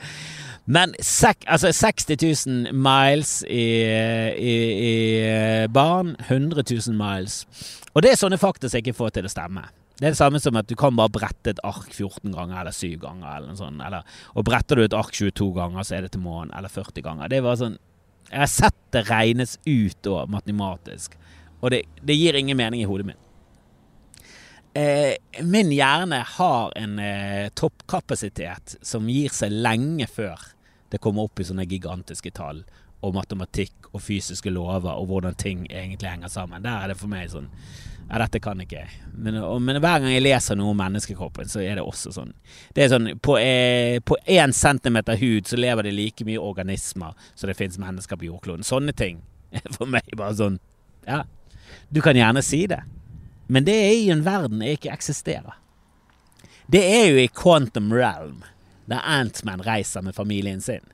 [0.75, 3.87] Men sek, altså 60 000 miles i,
[4.35, 4.57] i,
[4.89, 4.91] i,
[5.71, 7.45] barn, 100 000 miles.
[7.95, 9.69] Og det er sånne fakta som ikke får til å stemme.
[9.95, 12.75] Det er det samme som at du kan bare brette et ark 14 ganger eller
[12.75, 13.37] 7 ganger.
[13.37, 13.79] eller noe sånt.
[13.87, 14.03] Eller,
[14.35, 16.51] og bretter du et ark 22 ganger, så er det til månen.
[16.59, 17.31] Eller 40 ganger.
[17.31, 17.79] Det var sånn
[18.31, 21.19] jeg har sett det regnes ut da, matematisk,
[21.61, 23.21] og det, det, gir ingen mening i hodet mitt.
[24.75, 25.15] Eh,
[25.47, 30.51] min hjerne har en eh, toppkapasitet som gir seg lenge før
[30.91, 32.65] det kommer opp i sånne gigantiske tall
[33.05, 36.65] og matematikk og fysiske lover og hvordan ting egentlig henger sammen.
[36.65, 37.49] Der er det for meg sånn
[38.11, 38.91] ja, dette kan ikke jeg.
[39.15, 42.33] Men, men, hver gang jeg leser noe om menneskekroppen, så er det også sånn
[42.75, 47.49] Det er sånn På én eh, centimeter hud så lever det like mye organismer som
[47.49, 48.67] det fins mennesker på jordkloden.
[48.67, 49.23] Sånne ting
[49.77, 50.61] for meg bare sånn
[51.09, 51.25] Ja,
[51.89, 52.83] du kan gjerne si det,
[53.47, 55.57] men det er i en verden jeg ikke eksisterer.
[56.67, 58.41] Det er jo i quantum realm,
[58.89, 60.85] der Antman reiser med familien sin.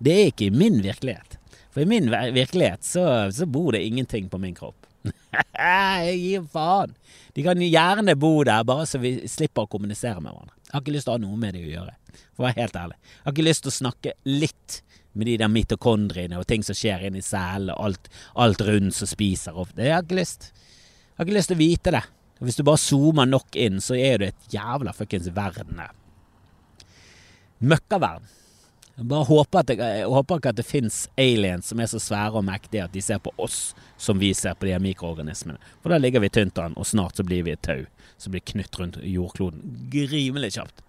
[0.00, 1.36] Det er ikke i min virkelighet.
[1.70, 4.79] For i min virkelighet så, så bor det ingenting på min kropp.
[5.06, 6.94] Jeg gir faen.
[7.36, 10.56] De kan gjerne bo der, bare så vi slipper å kommunisere med hverandre.
[10.66, 11.96] Jeg har ikke lyst til å ha noe med det å gjøre,
[12.34, 12.98] for å være helt ærlig.
[13.00, 14.80] Jeg har ikke lyst til å snakke litt
[15.12, 18.10] med de der mitokondriene og ting som skjer inni cellene, og alt,
[18.46, 19.72] alt rundt som spiser opp.
[19.74, 20.50] Det har jeg ikke lyst.
[20.54, 22.04] Jeg har ikke lyst til å vite det.
[22.40, 25.96] Hvis du bare zoomer nok inn, så er det et jævla fuckings verden der.
[27.60, 28.28] Møkkaverden.
[29.00, 32.84] Bare håper, det, håper ikke at det fins aliens som er så svære og mektige
[32.84, 35.56] at de ser på oss som vi ser på de her mikroorganismene.
[35.80, 37.86] For da ligger vi tynt an, og snart så blir vi et tau
[38.20, 40.84] som blir knytt rundt jordkloden Grimelig kjapt.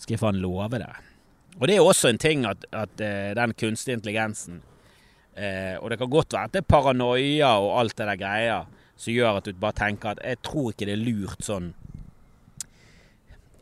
[0.00, 0.88] Skal jeg faen love det.
[1.58, 4.62] Og det er også en ting at, at uh, den kunstige intelligensen
[5.36, 8.58] uh, Og det kan godt være at det er paranoia og alt det der greia
[9.00, 11.72] som gjør at du bare tenker at jeg tror ikke det er lurt sånn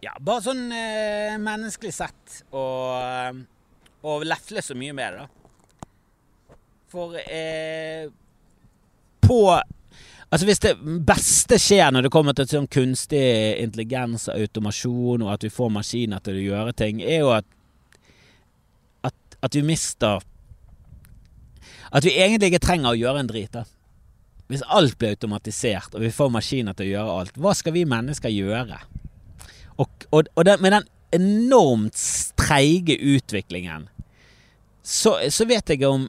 [0.04, 3.46] Ja, bare sånn uh, menneskelig sett og
[4.08, 6.56] og lefle så mye med det, da.
[6.88, 8.08] For eh,
[9.20, 9.42] på
[10.28, 10.74] Altså Hvis det
[11.08, 13.20] beste skjer når det kommer til sånn kunstig
[13.62, 17.48] intelligens og automasjon, og at vi får maskiner til å gjøre ting, er jo at,
[19.08, 20.20] at, at vi mister
[21.88, 23.56] At vi egentlig ikke trenger å gjøre en drit.
[23.56, 23.64] da.
[24.52, 27.88] Hvis alt blir automatisert, og vi får maskiner til å gjøre alt, hva skal vi
[27.88, 28.82] mennesker gjøre?
[29.80, 31.96] Og, og, og den, med den enormt
[32.36, 33.88] treige utviklingen,
[34.88, 36.08] så, så, vet jeg om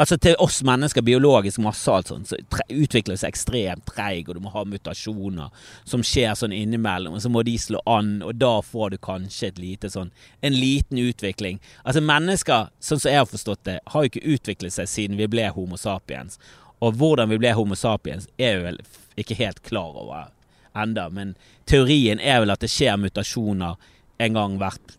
[0.00, 2.36] Altså Til oss mennesker, biologisk masse og alt sånt, så
[2.72, 7.20] utvikler det seg ekstremt treig, og du må ha mutasjoner som skjer sånn innimellom, og
[7.20, 10.08] så må de slå an, og da får du kanskje et lite sånn
[10.40, 11.60] En liten utvikling.
[11.84, 15.28] Altså Mennesker, sånn som jeg har forstått det, har jo ikke utviklet seg siden vi
[15.28, 16.40] ble Homo sapiens.
[16.80, 18.80] Og hvordan vi ble Homo sapiens, er jo vel
[19.20, 20.32] ikke helt klar over
[20.80, 21.36] enda, men
[21.68, 23.76] teorien er vel at det skjer mutasjoner
[24.16, 24.96] en gang hvert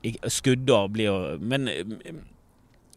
[0.00, 1.66] Skuddår blir jo Men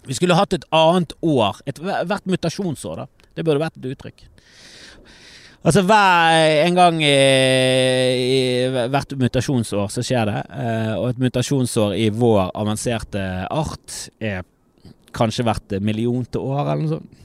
[0.07, 1.61] vi skulle hatt et annet år.
[1.69, 3.27] Et, hvert mutasjonsår, da.
[3.33, 4.25] Det burde vært et uttrykk.
[5.63, 10.41] Altså hver en gang i, hvert mutasjonsår så skjer det.
[10.59, 14.43] Eh, og et mutasjonsår i vår avanserte art er
[15.15, 17.19] kanskje hvert millionte år, eller noe sånt.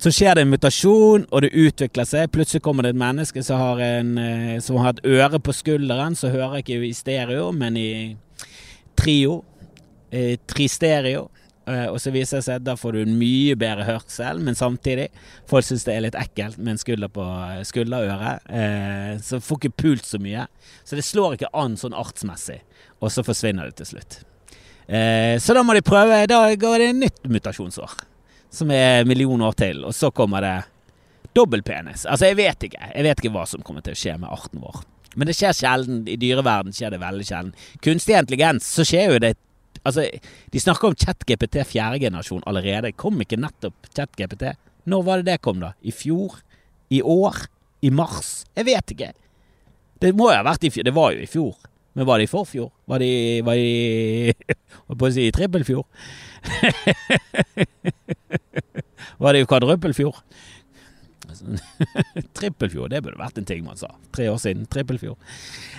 [0.00, 2.30] Så skjer det en mutasjon, og det utvikler seg.
[2.32, 6.16] Plutselig kommer det et menneske som har, en, eh, som har et øre på skulderen,
[6.16, 8.16] så hører ikke i stereo, men i
[8.96, 9.42] trio.
[10.10, 11.28] Eh, tristereo.
[11.70, 14.56] Eh, og så viser det seg at da får du en mye bedre hørsel, men
[14.58, 15.04] samtidig
[15.50, 18.48] Folk syns det er litt ekkelt med en skulder på eh, skulderøret.
[18.50, 20.48] Eh, så får ikke pult så mye.
[20.82, 22.60] Så det slår ikke an sånn artsmessig.
[23.02, 24.22] Og så forsvinner det til slutt.
[24.86, 26.24] Eh, så da må de prøve.
[26.30, 27.98] Da går det et nytt mutasjonsår.
[28.52, 29.84] Som er en million år til.
[29.88, 30.56] Og så kommer det
[31.36, 32.06] dobbeltpenis.
[32.06, 32.90] Altså, jeg vet ikke.
[32.92, 34.82] Jeg vet ikke hva som kommer til å skje med arten vår.
[35.16, 36.02] Men det skjer sjelden.
[36.08, 37.54] I dyreverden skjer det veldig sjelden.
[37.84, 39.34] Kunstig intelligens, så skjer jo det
[39.88, 40.06] Altså,
[40.52, 42.92] de snakker om ChatGPT fjerde generasjon allerede.
[42.98, 44.52] Kom ikke nettopp ChatGPT?
[44.86, 45.72] Når var det det kom, da?
[45.82, 46.38] I fjor?
[46.92, 47.44] I år?
[47.82, 48.42] I mars?
[48.56, 49.12] Jeg vet ikke.
[50.02, 50.86] Det må jo ha vært i fjor.
[50.86, 51.54] Det var jo i fjor.
[51.92, 52.70] Men var det i forfjor?
[52.88, 54.34] Var det i Var det
[54.88, 55.84] Holdt på å si i trippelfjor?
[59.22, 60.22] var det i kvadruppelfjor?
[62.36, 63.90] Trippelfjord, det burde vært en ting man sa.
[64.14, 64.66] Tre år siden.
[64.70, 65.18] Trippelfjord.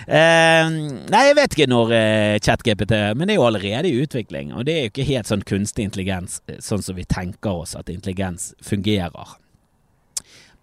[0.06, 0.70] Eh,
[1.10, 4.52] nei, jeg vet ikke når eh, ChatGPT Men det er jo allerede i utvikling.
[4.54, 7.76] Og det er jo ikke helt sånn kunstig intelligens eh, sånn som vi tenker oss
[7.78, 9.38] at intelligens fungerer.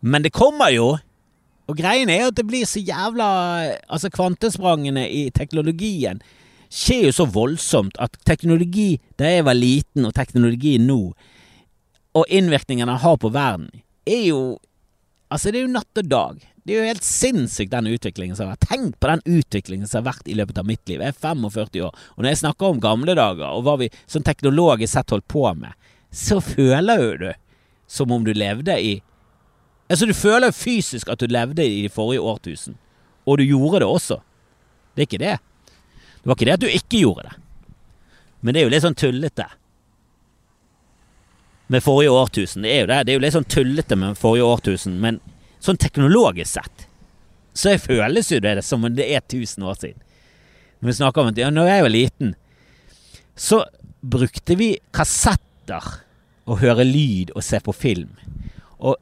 [0.01, 0.93] Men det kommer jo.
[1.69, 3.27] Og greien er jo at det blir så jævla
[3.87, 6.21] Altså, kvantesprangene i teknologien
[6.71, 10.99] skjer jo så voldsomt at teknologi da jeg var liten, og teknologi nå,
[12.15, 13.69] og innvirkningen den har på verden,
[14.07, 14.41] er jo
[15.31, 16.41] Altså, det er jo natt og dag.
[16.67, 18.67] Det er jo helt sinnssykt, den utviklingen som har vært.
[18.69, 20.99] Tenk på den utviklingen som har vært i løpet av mitt liv.
[21.01, 24.27] Jeg er 45 år, og når jeg snakker om gamle dager, og hva vi sånn
[24.27, 25.73] teknologisk sett holdt på med,
[26.11, 27.29] så føler jo du
[27.91, 28.99] som om du levde i
[29.91, 32.77] Altså, du føler fysisk at du levde i forrige årtusen.
[33.27, 34.21] Og du gjorde det også.
[34.95, 35.33] Det er ikke det.
[36.21, 37.33] Det var ikke det at du ikke gjorde det.
[38.39, 39.49] Men det er jo litt sånn tullete
[41.71, 42.65] med forrige årtusen.
[42.65, 42.99] Det er jo det.
[43.07, 45.19] Det er jo litt sånn tullete med forrige årtusen, men
[45.63, 46.87] sånn teknologisk sett
[47.53, 50.03] så føles jo det som om det er 1000 år siden.
[50.79, 52.35] Når vi snakker om at ja, når jeg var liten,
[53.35, 53.61] så
[54.01, 55.89] brukte vi kassetter
[56.47, 58.15] å høre lyd og se på film.
[58.81, 58.97] Og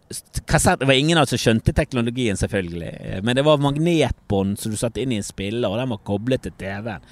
[0.50, 3.22] kassett, Det var ingen av oss som skjønte teknologien, selvfølgelig.
[3.24, 6.44] Men det var magnetbånd som du satte inn i en spiller, og den var koblet
[6.44, 7.06] til TV-en.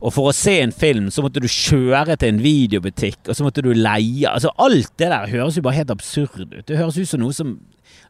[0.00, 3.46] Og for å se en film så måtte du kjøre til en videobutikk, og så
[3.46, 6.66] måtte du leie Altså Alt det der høres jo bare helt absurd ut.
[6.66, 7.56] Det høres ut som noe som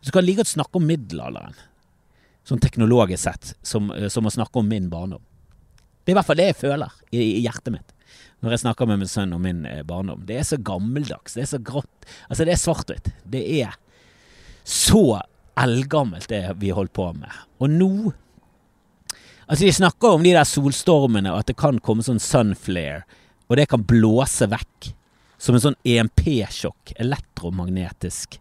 [0.05, 1.55] Du kan like godt snakke om middelalderen,
[2.45, 5.23] sånn teknologisk sett, som, eh, som, å snakke om min barndom.
[6.05, 7.95] Det er i hvert fall det jeg føler i, i hjertet mitt
[8.45, 10.27] når jeg snakker med min sønn om min eh, barndom.
[10.29, 11.33] Det er så gammeldags.
[11.33, 12.09] Det er så grått.
[12.29, 13.09] Altså, det er svart-hvitt.
[13.25, 13.79] Det er
[14.69, 15.23] så
[15.61, 17.33] eldgammelt, det vi holdt på med.
[17.63, 18.13] Og nå
[19.47, 23.03] Altså, de snakker om de der solstormene, og at det kan komme sånn sunflare,
[23.49, 24.95] og det kan blåse vekk.
[25.45, 26.95] Som en sånn EMP-sjokk.
[27.03, 28.39] Elektromagnetisk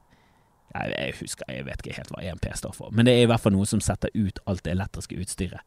[0.73, 3.43] jeg, husker, jeg vet ikke helt hva EMP står for, men det er i hvert
[3.43, 5.61] fall noe som setter ut alt det elektriske utstyret.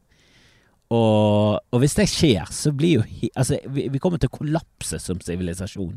[0.95, 5.01] Og, og hvis det skjer, så blir jo Altså, vi, vi kommer til å kollapse
[5.03, 5.97] som sivilisasjon.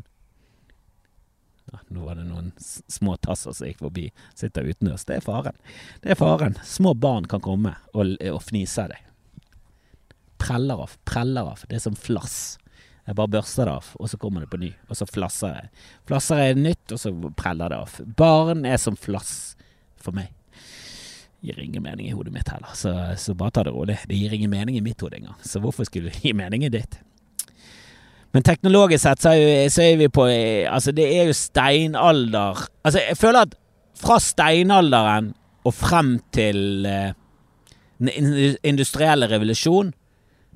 [1.70, 4.08] Ja, nå var det noen små tasser som gikk forbi.
[4.34, 5.06] Sitter utendørs.
[5.06, 5.60] Det er faren.
[6.02, 6.58] Det er faren.
[6.66, 9.09] Små barn kan komme og, og fnise av deg
[10.40, 11.62] preller av, preller av.
[11.68, 12.58] Det er som flass.
[13.06, 14.70] Jeg bare børster det av, og så kommer det på ny.
[14.88, 15.70] Og så flasser jeg.
[16.08, 17.96] Flasser jeg nytt, og så preller det av.
[18.18, 19.32] Barn er som flass
[20.00, 20.32] for meg.
[21.40, 23.96] Det gir ingen mening i hodet mitt heller, så, så bare ta det rolig.
[24.08, 26.72] Det gir ingen mening i mitt hode engang, så hvorfor skulle det gi mening i
[26.72, 26.98] ditt?
[28.30, 33.16] Men teknologisk sett så er, er vi på Altså, det er jo steinalder Altså, jeg
[33.18, 33.56] føler at
[33.98, 35.32] fra steinalderen
[35.66, 37.10] og frem til eh,
[38.00, 39.90] den industrielle revolusjon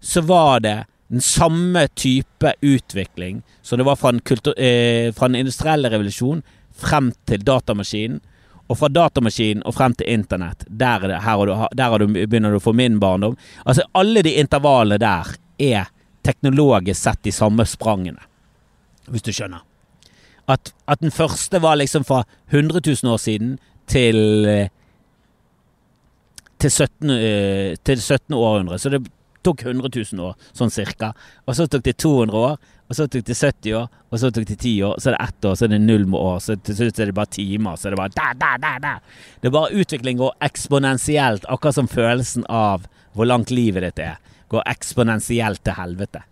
[0.00, 5.28] så var det den samme type utvikling som det var fra den, kultur, eh, fra
[5.28, 6.42] den industrielle revolusjon
[6.74, 8.20] frem til datamaskinen.
[8.66, 10.64] Og fra datamaskinen og frem til internett.
[10.68, 13.37] Der, det, du, der du, begynner du å få min barndom.
[13.64, 15.90] Altså Alle de intervallene der er
[16.24, 18.24] teknologisk sett de samme sprangene.
[19.12, 19.61] Hvis du skjønner.
[20.48, 24.72] At, at den første var liksom fra 100 000 år siden til eh,
[26.64, 28.35] til 17, eh, til 17.
[28.35, 28.78] århundre.
[28.78, 29.04] Så det
[29.44, 31.12] tok 100 000 år, sånn cirka.
[31.44, 34.46] Og så tok det 200 år, og så tok det 70 år, og så tok
[34.48, 36.57] det 10 år, så er det ett år, så er det null med år, så
[36.61, 38.94] til slutt er det bare timer, så er det bare da, da, da, da.
[39.40, 44.18] Det er bare utvikling går eksponentielt, akkurat som følelsen av hvor langt livet ditt er,
[44.52, 46.24] går eksponentielt til helvete.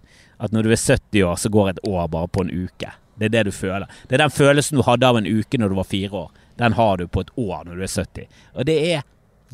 [0.43, 2.91] At når du er 70 år, så går et år bare på en uke.
[3.19, 3.89] Det er det du føler.
[4.09, 6.31] Det er den følelsen du hadde av en uke når du var fire år.
[6.59, 8.41] Den har du på et år når du er 70.
[8.55, 9.05] Og det er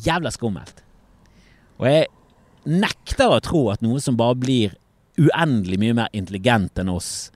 [0.03, 0.81] jævla skummelt.
[1.79, 2.07] Og jeg
[2.67, 4.75] nekter å tro at noe som bare blir
[5.19, 7.31] uendelig mye mer intelligent enn oss,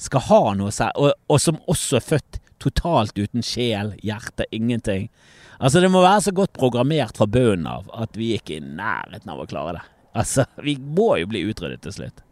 [0.00, 5.08] skal ha noe seg, og, og som også er født totalt uten sjel, hjerte, ingenting.
[5.58, 8.76] Altså, det må være så godt programmert fra bunnen av at vi ikke er i
[8.80, 9.84] nærheten av å klare det.
[10.14, 12.24] Altså, vi må jo bli utryddet til slutt.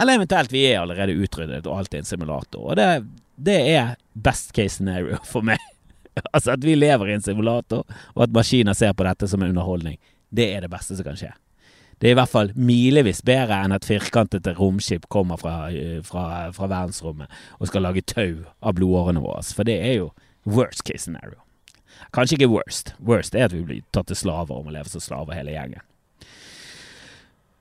[0.00, 2.64] Eller eventuelt vi er allerede utryddet og alt er en simulator.
[2.64, 2.88] Og det,
[3.36, 5.62] det er best case scenario for meg.
[6.34, 9.54] altså at vi lever i en simulator, og at maskiner ser på dette som en
[9.54, 9.98] underholdning.
[10.34, 11.32] Det er det beste som kan skje.
[12.02, 16.50] Det er i hvert fall milevis bedre enn at firkantete romskip kommer fra, eh, fra,
[16.52, 19.44] fra verdensrommet og skal lage tau av blodårene våre.
[19.54, 20.10] For det er jo
[20.44, 21.38] worst case scenario.
[22.14, 22.94] Kanskje ikke worst.
[22.98, 25.82] Worst er at vi blir tatt til slaver og må leve som slaver hele gjengen.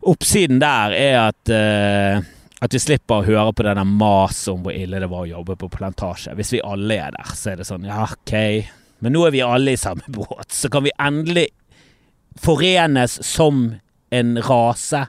[0.04, 2.20] Oppsiden der er at, uh,
[2.60, 5.30] at vi slipper å høre på det der maset om hvor ille det var å
[5.30, 6.36] jobbe på plantasje.
[6.36, 8.34] Hvis vi alle er der, så er det sånn ja, ok,
[9.04, 10.52] men nå er vi alle i samme båt.
[10.52, 11.48] Så kan vi endelig
[12.44, 13.70] forenes som
[14.14, 15.06] en rase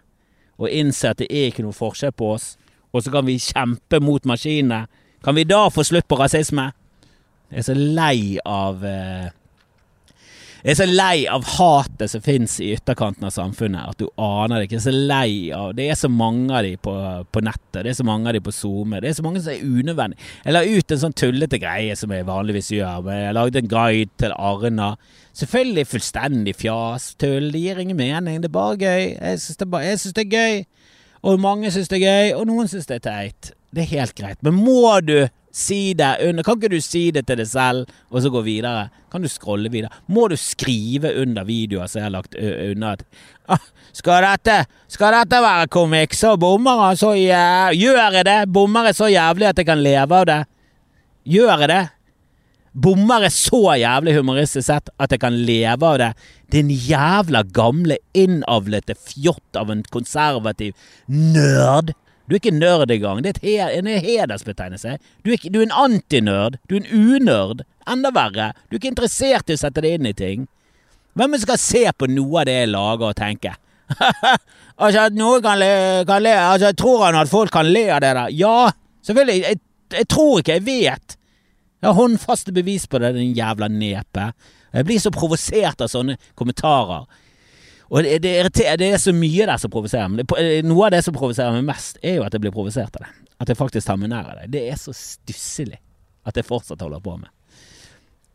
[0.60, 2.54] og innse at det er ikke noe forskjell på oss.
[2.94, 4.84] Og så kan vi kjempe mot maskinene.
[5.24, 6.68] Kan vi da få slutt på rasisme?
[7.50, 9.26] Jeg er så lei av uh,
[10.64, 14.62] jeg er så lei av hatet som fins i ytterkanten av samfunnet, at du aner
[14.62, 14.78] det ikke.
[14.78, 16.94] Jeg er så lei av Det er så mange av de på,
[17.28, 19.02] på nettet, det er så mange av de på SoMe.
[19.04, 20.30] Det er så mange som er unødvendige.
[20.46, 23.04] Jeg la ut en sånn tullete greie som jeg vanligvis gjør.
[23.04, 24.88] Men jeg lagde en guide til Arna.
[25.36, 27.50] Selvfølgelig fullstendig fjas, tull.
[27.52, 28.40] Det gir ingen mening.
[28.40, 29.06] Det er bare gøy.
[29.18, 29.68] Jeg syns det,
[30.16, 30.64] det, er gøy.
[31.28, 33.52] Og mange syns det er gøy, og noen syns det er teit.
[33.68, 34.40] Det er helt greit.
[34.40, 35.18] Men må du
[35.54, 38.88] Si det under Kan ikke du si det til deg selv, og så gå videre?
[39.12, 39.92] Kan du scrolle videre?
[40.10, 42.96] Må du skrive under videoer som jeg har lagt unna
[43.46, 48.38] ah, skal, dette, skal dette være komikk, så bommer han så jævlig Gjør jeg det?
[48.50, 50.40] Bommer jeg så jævlig at jeg kan leve av det?
[51.36, 51.82] Gjør jeg det?
[52.74, 56.12] Bommer jeg så jævlig humoristisk sett at jeg kan leve av det?
[56.50, 60.74] Din jævla gamle, innavlete fjott av en konservativ
[61.06, 61.94] nerd.
[62.24, 63.20] Du er ikke nerd engang.
[63.24, 64.96] Det er en hedersbetegnelse.
[65.24, 66.56] Du er, ikke, du er en antinerd.
[66.70, 67.64] Du er en unerd.
[67.90, 68.52] Enda verre.
[68.68, 70.46] Du er ikke interessert i å sette deg inn i ting.
[71.14, 73.52] Hvem skal se på noe av det jeg lager og tenke?
[74.82, 75.68] altså, at noen kan le,
[76.08, 78.32] kan le Altså, tror han at folk kan le av det der?
[78.34, 78.72] Ja,
[79.04, 79.44] selvfølgelig.
[79.44, 79.60] Jeg,
[79.98, 80.56] jeg tror ikke.
[80.58, 81.18] Jeg vet.
[81.84, 84.30] Jeg har håndfaste bevis på det, din jævla nepe.
[84.74, 87.04] Jeg blir så provosert av sånne kommentarer.
[87.92, 88.34] Og det, det,
[88.80, 90.24] det, er så mye der som provoserer meg.
[90.40, 93.06] Eh, noe av det som provoserer meg mest, er jo at jeg blir provosert av
[93.06, 93.12] det.
[93.42, 94.50] At jeg faktisk tar meg nær av det.
[94.54, 95.80] Det er så stusslig
[96.24, 97.28] at jeg fortsatt holder på med.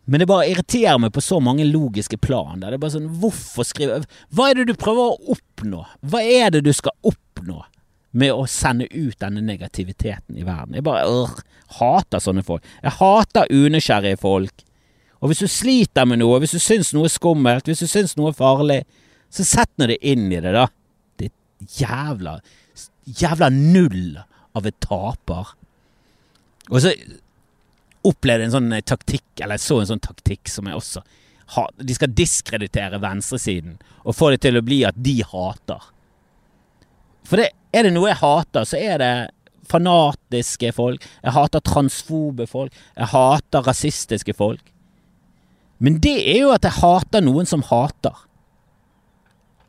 [0.09, 2.59] Men det bare irriterer meg på så mange logiske plan.
[2.59, 2.71] Der.
[2.71, 3.99] Det er bare sånn, hvorfor skrive
[4.33, 5.83] Hva er det du prøver å oppnå?
[6.09, 7.61] Hva er det du skal oppnå
[8.17, 10.77] med å sende ut denne negativiteten i verden?
[10.77, 11.35] Jeg bare øh,
[11.77, 12.65] hater sånne folk.
[12.81, 14.65] Jeg hater unysgjerrige folk.
[15.19, 18.15] Og hvis du sliter med noe, hvis du syns noe er skummelt, hvis du syns
[18.17, 18.81] noe er farlig,
[19.29, 20.67] så sett nå det inn i det, da.
[21.19, 21.31] Det
[21.79, 22.39] jævla
[23.09, 24.19] Jævla null
[24.53, 25.55] av et taper.
[26.69, 26.91] Og så
[28.05, 31.01] opplevde jeg en sånn taktikk, eller jeg så en sånn taktikk som jeg også
[31.55, 35.87] har De skal diskreditere venstresiden og få det til å bli at de hater.
[37.25, 39.13] For det, er det noe jeg hater, så er det
[39.69, 41.03] fanatiske folk.
[41.23, 42.73] Jeg hater transfobe folk.
[42.95, 44.71] Jeg hater rasistiske folk.
[45.81, 48.28] Men det er jo at jeg hater noen som hater.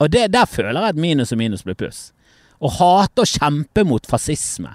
[0.01, 2.11] Og det, der føler jeg at minus og minus blir pluss.
[2.61, 4.75] Å hate og kjempe mot fascisme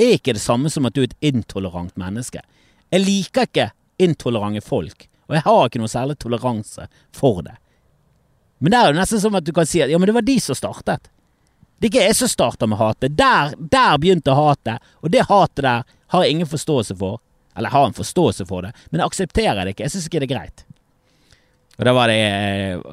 [0.00, 2.40] er ikke det samme som at du er et intolerant menneske.
[2.90, 3.68] Jeg liker ikke
[4.02, 7.54] intolerante folk, og jeg har ikke noe særlig toleranse for det.
[8.58, 10.26] Men det er jo nesten som at du kan si at ja, men det var
[10.26, 11.10] de som startet.
[11.78, 13.16] Det er ikke jeg som starta med hatet.
[13.18, 15.82] Der, der begynte hatet, og det hatet der
[16.14, 17.20] har jeg ingen forståelse for.
[17.54, 19.84] Eller jeg har en forståelse for det, men jeg aksepterer det ikke.
[19.86, 20.64] Jeg syns ikke det er greit.
[21.78, 22.18] Og da var det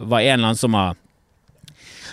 [0.09, 0.97] var en eller annen som har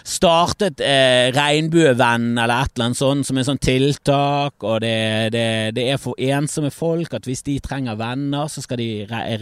[0.09, 4.95] startet eh, Regnbuevenn eller et eller annet sånt som en sånn tiltak, og det,
[5.35, 5.45] det,
[5.77, 8.89] det, er for ensomme folk at hvis de trenger venner, så skal de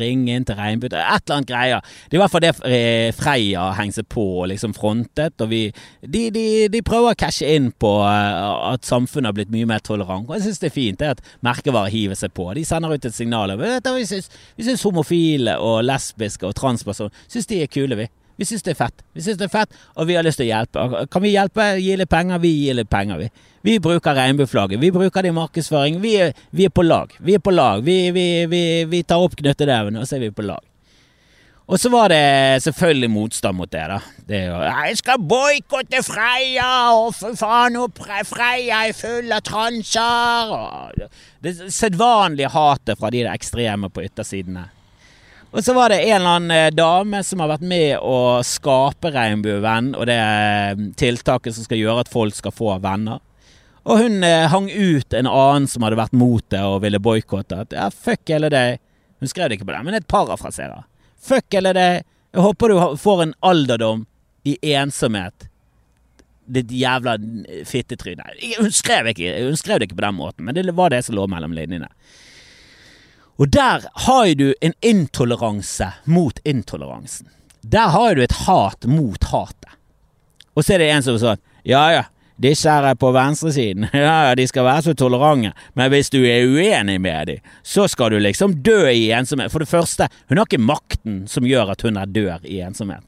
[0.00, 1.92] ringe inn til Regnbue Et eller annet greier.
[2.06, 5.50] Det er i hvert fall det eh, Freia henger seg på og liksom frontet, og
[5.52, 5.62] vi
[6.02, 9.82] De, de, de prøver å cashe inn på uh, at samfunnet har blitt mye mer
[9.84, 12.46] tolerant, og jeg syns det er fint det at merkevarer hiver seg på.
[12.56, 13.54] De sender ut et signal.
[13.58, 18.08] Vi syns homofile og lesbiske og transpersoner syns de er kule, vi.
[18.36, 19.04] Vi syns det er fett.
[19.16, 21.06] Vi synes det er fett, Og vi har lyst til å hjelpe.
[21.10, 21.68] Kan vi hjelpe?
[21.80, 22.38] Gi litt penger?
[22.42, 23.30] Vi gir litt penger, vi.
[23.66, 24.80] Vi bruker regnbueflagget.
[24.80, 26.00] Vi bruker det i markedsføring.
[26.02, 27.12] Vi er, vi er, på lag.
[27.18, 27.82] Vi er på lag.
[27.82, 30.62] Vi, vi, vi tar opp knyttneven, og så er vi på lag.
[31.66, 33.98] Og så var det selvfølgelig motstand mot det, da.
[34.28, 37.74] Det jo 'Jeg skal boikotte Freia, og for faen,
[38.24, 41.10] Freia er full av transer' og
[41.42, 44.75] Det sedvanlige hatet fra de ekstreme på yttersidene.
[45.56, 49.08] Og så var det en eller annen eh, dame som har vært med å skape
[49.14, 53.22] Regnbuevenn, og det er tiltaket som skal gjøre at folk skal få venner.
[53.88, 57.62] Og hun eh, hang ut en annen som hadde vært mot det og ville boikotte.
[57.72, 58.66] Ja, fuck hele det.
[59.22, 60.84] Hun skrev det ikke på det, men et parafraserer.
[61.24, 61.88] Fuck hele det.
[62.36, 64.04] Jeg håper du får en alderdom
[64.44, 65.48] i ensomhet.
[66.52, 67.16] Ditt jævla
[67.64, 68.28] fittetryne.
[68.58, 71.16] Hun skrev, ikke, hun skrev det ikke på den måten, men det var det som
[71.16, 71.88] lå mellom linjene.
[73.36, 77.28] Og der har du en intoleranse mot intoleransen.
[77.60, 79.72] Der har du et hat mot hatet.
[80.54, 82.04] Og så er det en som sånn Ja ja,
[82.40, 83.88] disse her er på venstresiden.
[83.96, 85.52] Ja ja, de skal være så tolerante.
[85.74, 89.52] Men hvis du er uenig med dem, så skal du liksom dø i ensomhet.
[89.52, 93.04] For det første, hun har ikke makten som gjør at hun er dør i ensomhet.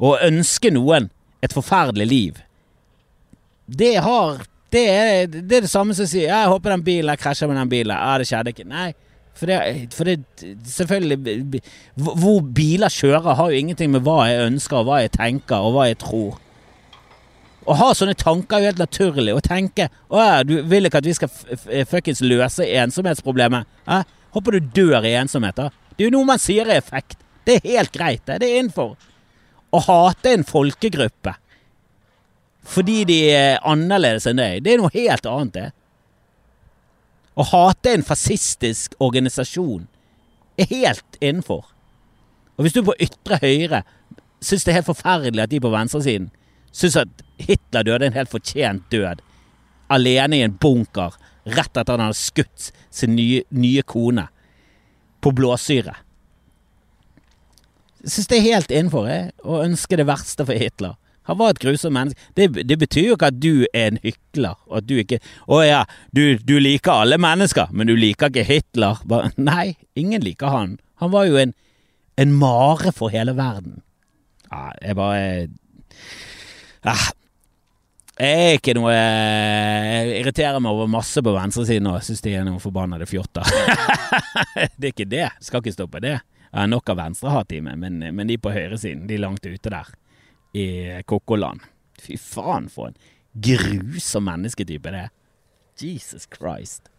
[0.00, 1.10] Å ønske noen
[1.40, 2.40] et forferdelig liv,
[3.70, 7.16] det har det er, det er det samme som å si 'Jeg håper den bilen
[7.16, 7.94] krasjer med den bilen'.
[7.94, 8.66] Ja, det skjedde ikke.
[8.66, 8.94] Nei.
[9.38, 9.56] For det,
[9.94, 10.18] for det,
[10.68, 11.60] selvfølgelig
[11.96, 15.76] Hvor biler kjører, har jo ingenting med hva jeg ønsker, og hva jeg tenker, og
[15.76, 16.38] hva jeg tror.
[17.70, 19.34] Å ha sånne tanker er jo helt naturlig.
[19.36, 21.30] Å tenke Å ja, du vil ikke at vi skal
[21.88, 23.68] fuckings løse ensomhetsproblemet?
[23.86, 24.08] Eh?
[24.34, 25.68] Håper du dør i ensomhet, da.
[25.94, 27.18] Det er jo noe man sier er effekt.
[27.46, 28.40] Det er helt greit, det.
[28.42, 28.96] Det er innenfor.
[29.70, 31.36] Å hate en folkegruppe
[32.70, 35.68] fordi de er annerledes enn deg, det er noe helt annet, det.
[37.38, 39.86] Å hate en fascistisk organisasjon
[40.60, 41.64] er helt innenfor.
[42.58, 43.84] Og hvis du på ytre høyre
[44.44, 46.30] syns det er helt forferdelig at de på venstresiden
[46.72, 49.22] syns at Hitler døde en helt fortjent død,
[49.90, 51.16] alene i en bunker
[51.48, 54.26] rett etter at han hadde skutt sin nye, nye kone
[55.20, 55.96] på blåsyre.
[58.00, 60.96] Jeg syns det er helt innenfor jeg, å ønske det verste for Hitler.
[61.30, 62.18] Han var et grusomt menneske.
[62.34, 64.56] Det, det, betyr jo ikke at du er en hykler.
[64.66, 68.46] Og at du ikke Å ja, du, du, liker alle mennesker, men du liker ikke
[68.48, 68.98] Hitler.
[69.06, 70.74] Bare, nei, ingen liker han.
[70.98, 71.54] Han var jo en,
[72.18, 73.78] en mare for hele verden.
[74.50, 75.22] Ja, jeg bare
[76.82, 76.96] ja,
[78.18, 82.48] Jeg er ikke noe Jeg irriterer meg over masse på venstresiden og syns de er
[82.48, 83.46] noen forbannede fjotter.
[84.80, 85.30] det er ikke det.
[85.46, 86.18] Skal ikke stå på det.
[86.50, 89.46] Jeg har nok av venstrehat i meg, men, men de på høyresiden, de er langt
[89.46, 89.94] ute der
[90.56, 90.66] i
[91.06, 91.60] Kokkoland.
[92.00, 92.96] Fy faen, for en
[93.34, 95.10] grusom mennesketype det er.
[95.80, 96.90] Jesus Christ.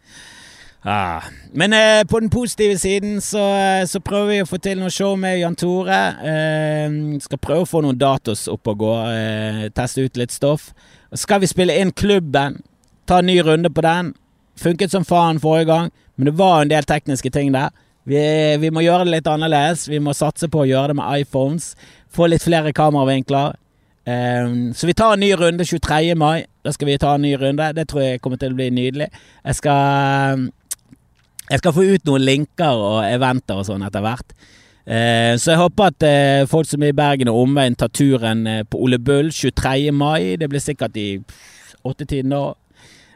[0.84, 1.22] Ah.
[1.52, 4.90] Men eh, på den positive siden så, eh, så, prøver vi å få til noe
[4.90, 5.98] show med Jan Tore.
[6.26, 8.94] Eh, skal prøve å få noen datos opp og gå.
[9.12, 10.72] Eh, teste ut litt stoff.
[11.14, 12.62] skal vi spille inn klubben.
[13.06, 14.14] Ta en ny runde på den.
[14.56, 17.70] Funket som faen forrige gang, men det var en del tekniske ting der.
[18.08, 18.20] Vi,
[18.58, 19.86] vi, må gjøre det litt annerledes.
[19.90, 21.72] Vi må satse på å gjøre det med iPhones.
[22.12, 23.58] Få litt flere kameravinkler.
[24.02, 26.16] Um, så vi tar en ny runde 23.
[26.18, 26.42] mai.
[26.66, 27.70] Da skal vi ta en ny runde.
[27.76, 29.06] Det tror jeg kommer til å bli nydelig.
[29.44, 30.48] Jeg skal,
[31.50, 34.34] jeg skal få ut noen linker og eventer og sånn etter hvert.
[34.82, 38.42] Uh, så jeg håper at uh, folk som er i Bergen og omveien, tar turen
[38.50, 39.92] uh, på Ole Bull 23.
[39.94, 40.34] mai.
[40.40, 41.12] Det blir sikkert i
[41.86, 42.48] åttetiden da.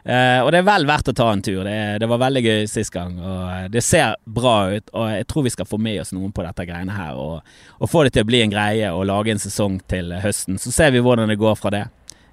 [0.07, 1.65] Uh, og det er vel verdt å ta en tur.
[1.67, 3.17] Det, det var veldig gøy sist gang.
[3.19, 6.31] Og eh, det ser bra ut, og jeg tror vi skal få med oss noen
[6.31, 7.17] på dette greiene her.
[7.19, 10.61] Og, og få det til å bli en greie og lage en sesong til høsten.
[10.63, 11.83] Så ser vi hvordan det går fra det.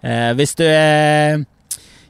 [0.07, 1.43] Eh, hvis du er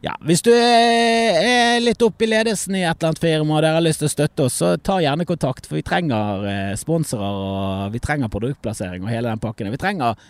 [0.05, 3.79] ja, hvis du er litt oppe i ledelsen i et eller annet firma og dere
[3.79, 7.95] har lyst til å støtte oss, så ta gjerne kontakt, for vi trenger sponsorer og
[7.95, 9.73] vi trenger produktplassering og hele den pakken.
[9.73, 10.21] Vi trenger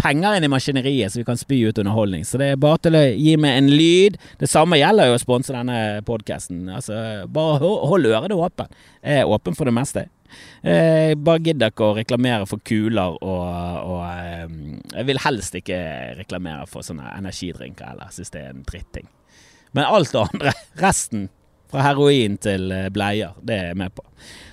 [0.00, 2.24] penger inn i maskineriet så vi kan spy ut underholdning.
[2.26, 4.18] Så det er bare til å gi meg en lyd.
[4.40, 6.66] Det samme gjelder jo å sponse denne podkasten.
[6.72, 6.98] Altså,
[7.30, 8.68] bare hold øret åpne.
[9.02, 10.06] Jeg er åpen for det meste.
[10.64, 13.44] Jeg bare gidder ikke å reklamere for kuler og,
[13.86, 14.48] og eh,
[14.96, 15.78] Jeg vil helst ikke
[16.18, 19.06] reklamere for sånne energidrinker eller synes det er en dritting.
[19.74, 20.54] Men alt det andre,
[20.86, 21.28] resten,
[21.70, 24.04] fra heroin til eh, bleier, det er jeg med på.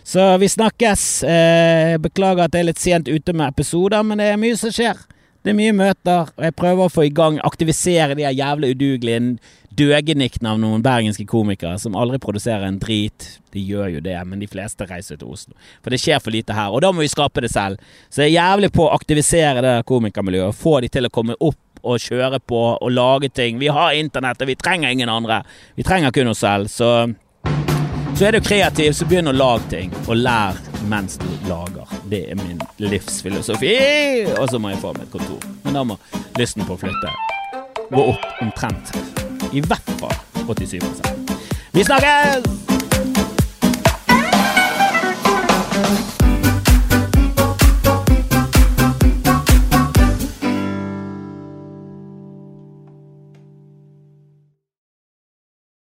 [0.03, 1.07] Så vi snakkes.
[1.23, 4.73] Eh, beklager at jeg er litt sent ute med episoder, men det er mye som
[4.73, 4.99] skjer.
[5.41, 9.39] Det er mye møter, og jeg prøver å få i gang, aktivisere de jævla udugelige
[9.73, 13.25] døgeniktene av noen bergenske komikere som aldri produserer en drit.
[13.55, 15.55] De gjør jo det, men de fleste reiser til Oslo.
[15.81, 17.81] For det skjer for lite her, og da må vi skape det selv.
[18.13, 21.81] Så jeg er jævlig på å aktivisere det komikermiljøet, få de til å komme opp
[21.81, 23.57] og kjøre på og lage ting.
[23.57, 25.41] Vi har internett, og vi trenger ingen andre.
[25.73, 27.09] Vi trenger kun oss selv, så
[28.11, 30.59] så er du kreativ, så begynn å lage ting, og lær
[30.89, 31.89] mens du lager.
[32.09, 33.75] Det er min livsfilosofi!
[34.37, 35.51] Og så må jeg få meg et kontor.
[35.65, 35.99] Men da må
[36.39, 37.13] lysten på å flytte
[37.91, 38.93] gå opp omtrent.
[39.51, 40.15] I hvert fall
[40.47, 40.79] 87
[41.75, 42.71] Vi snakkes!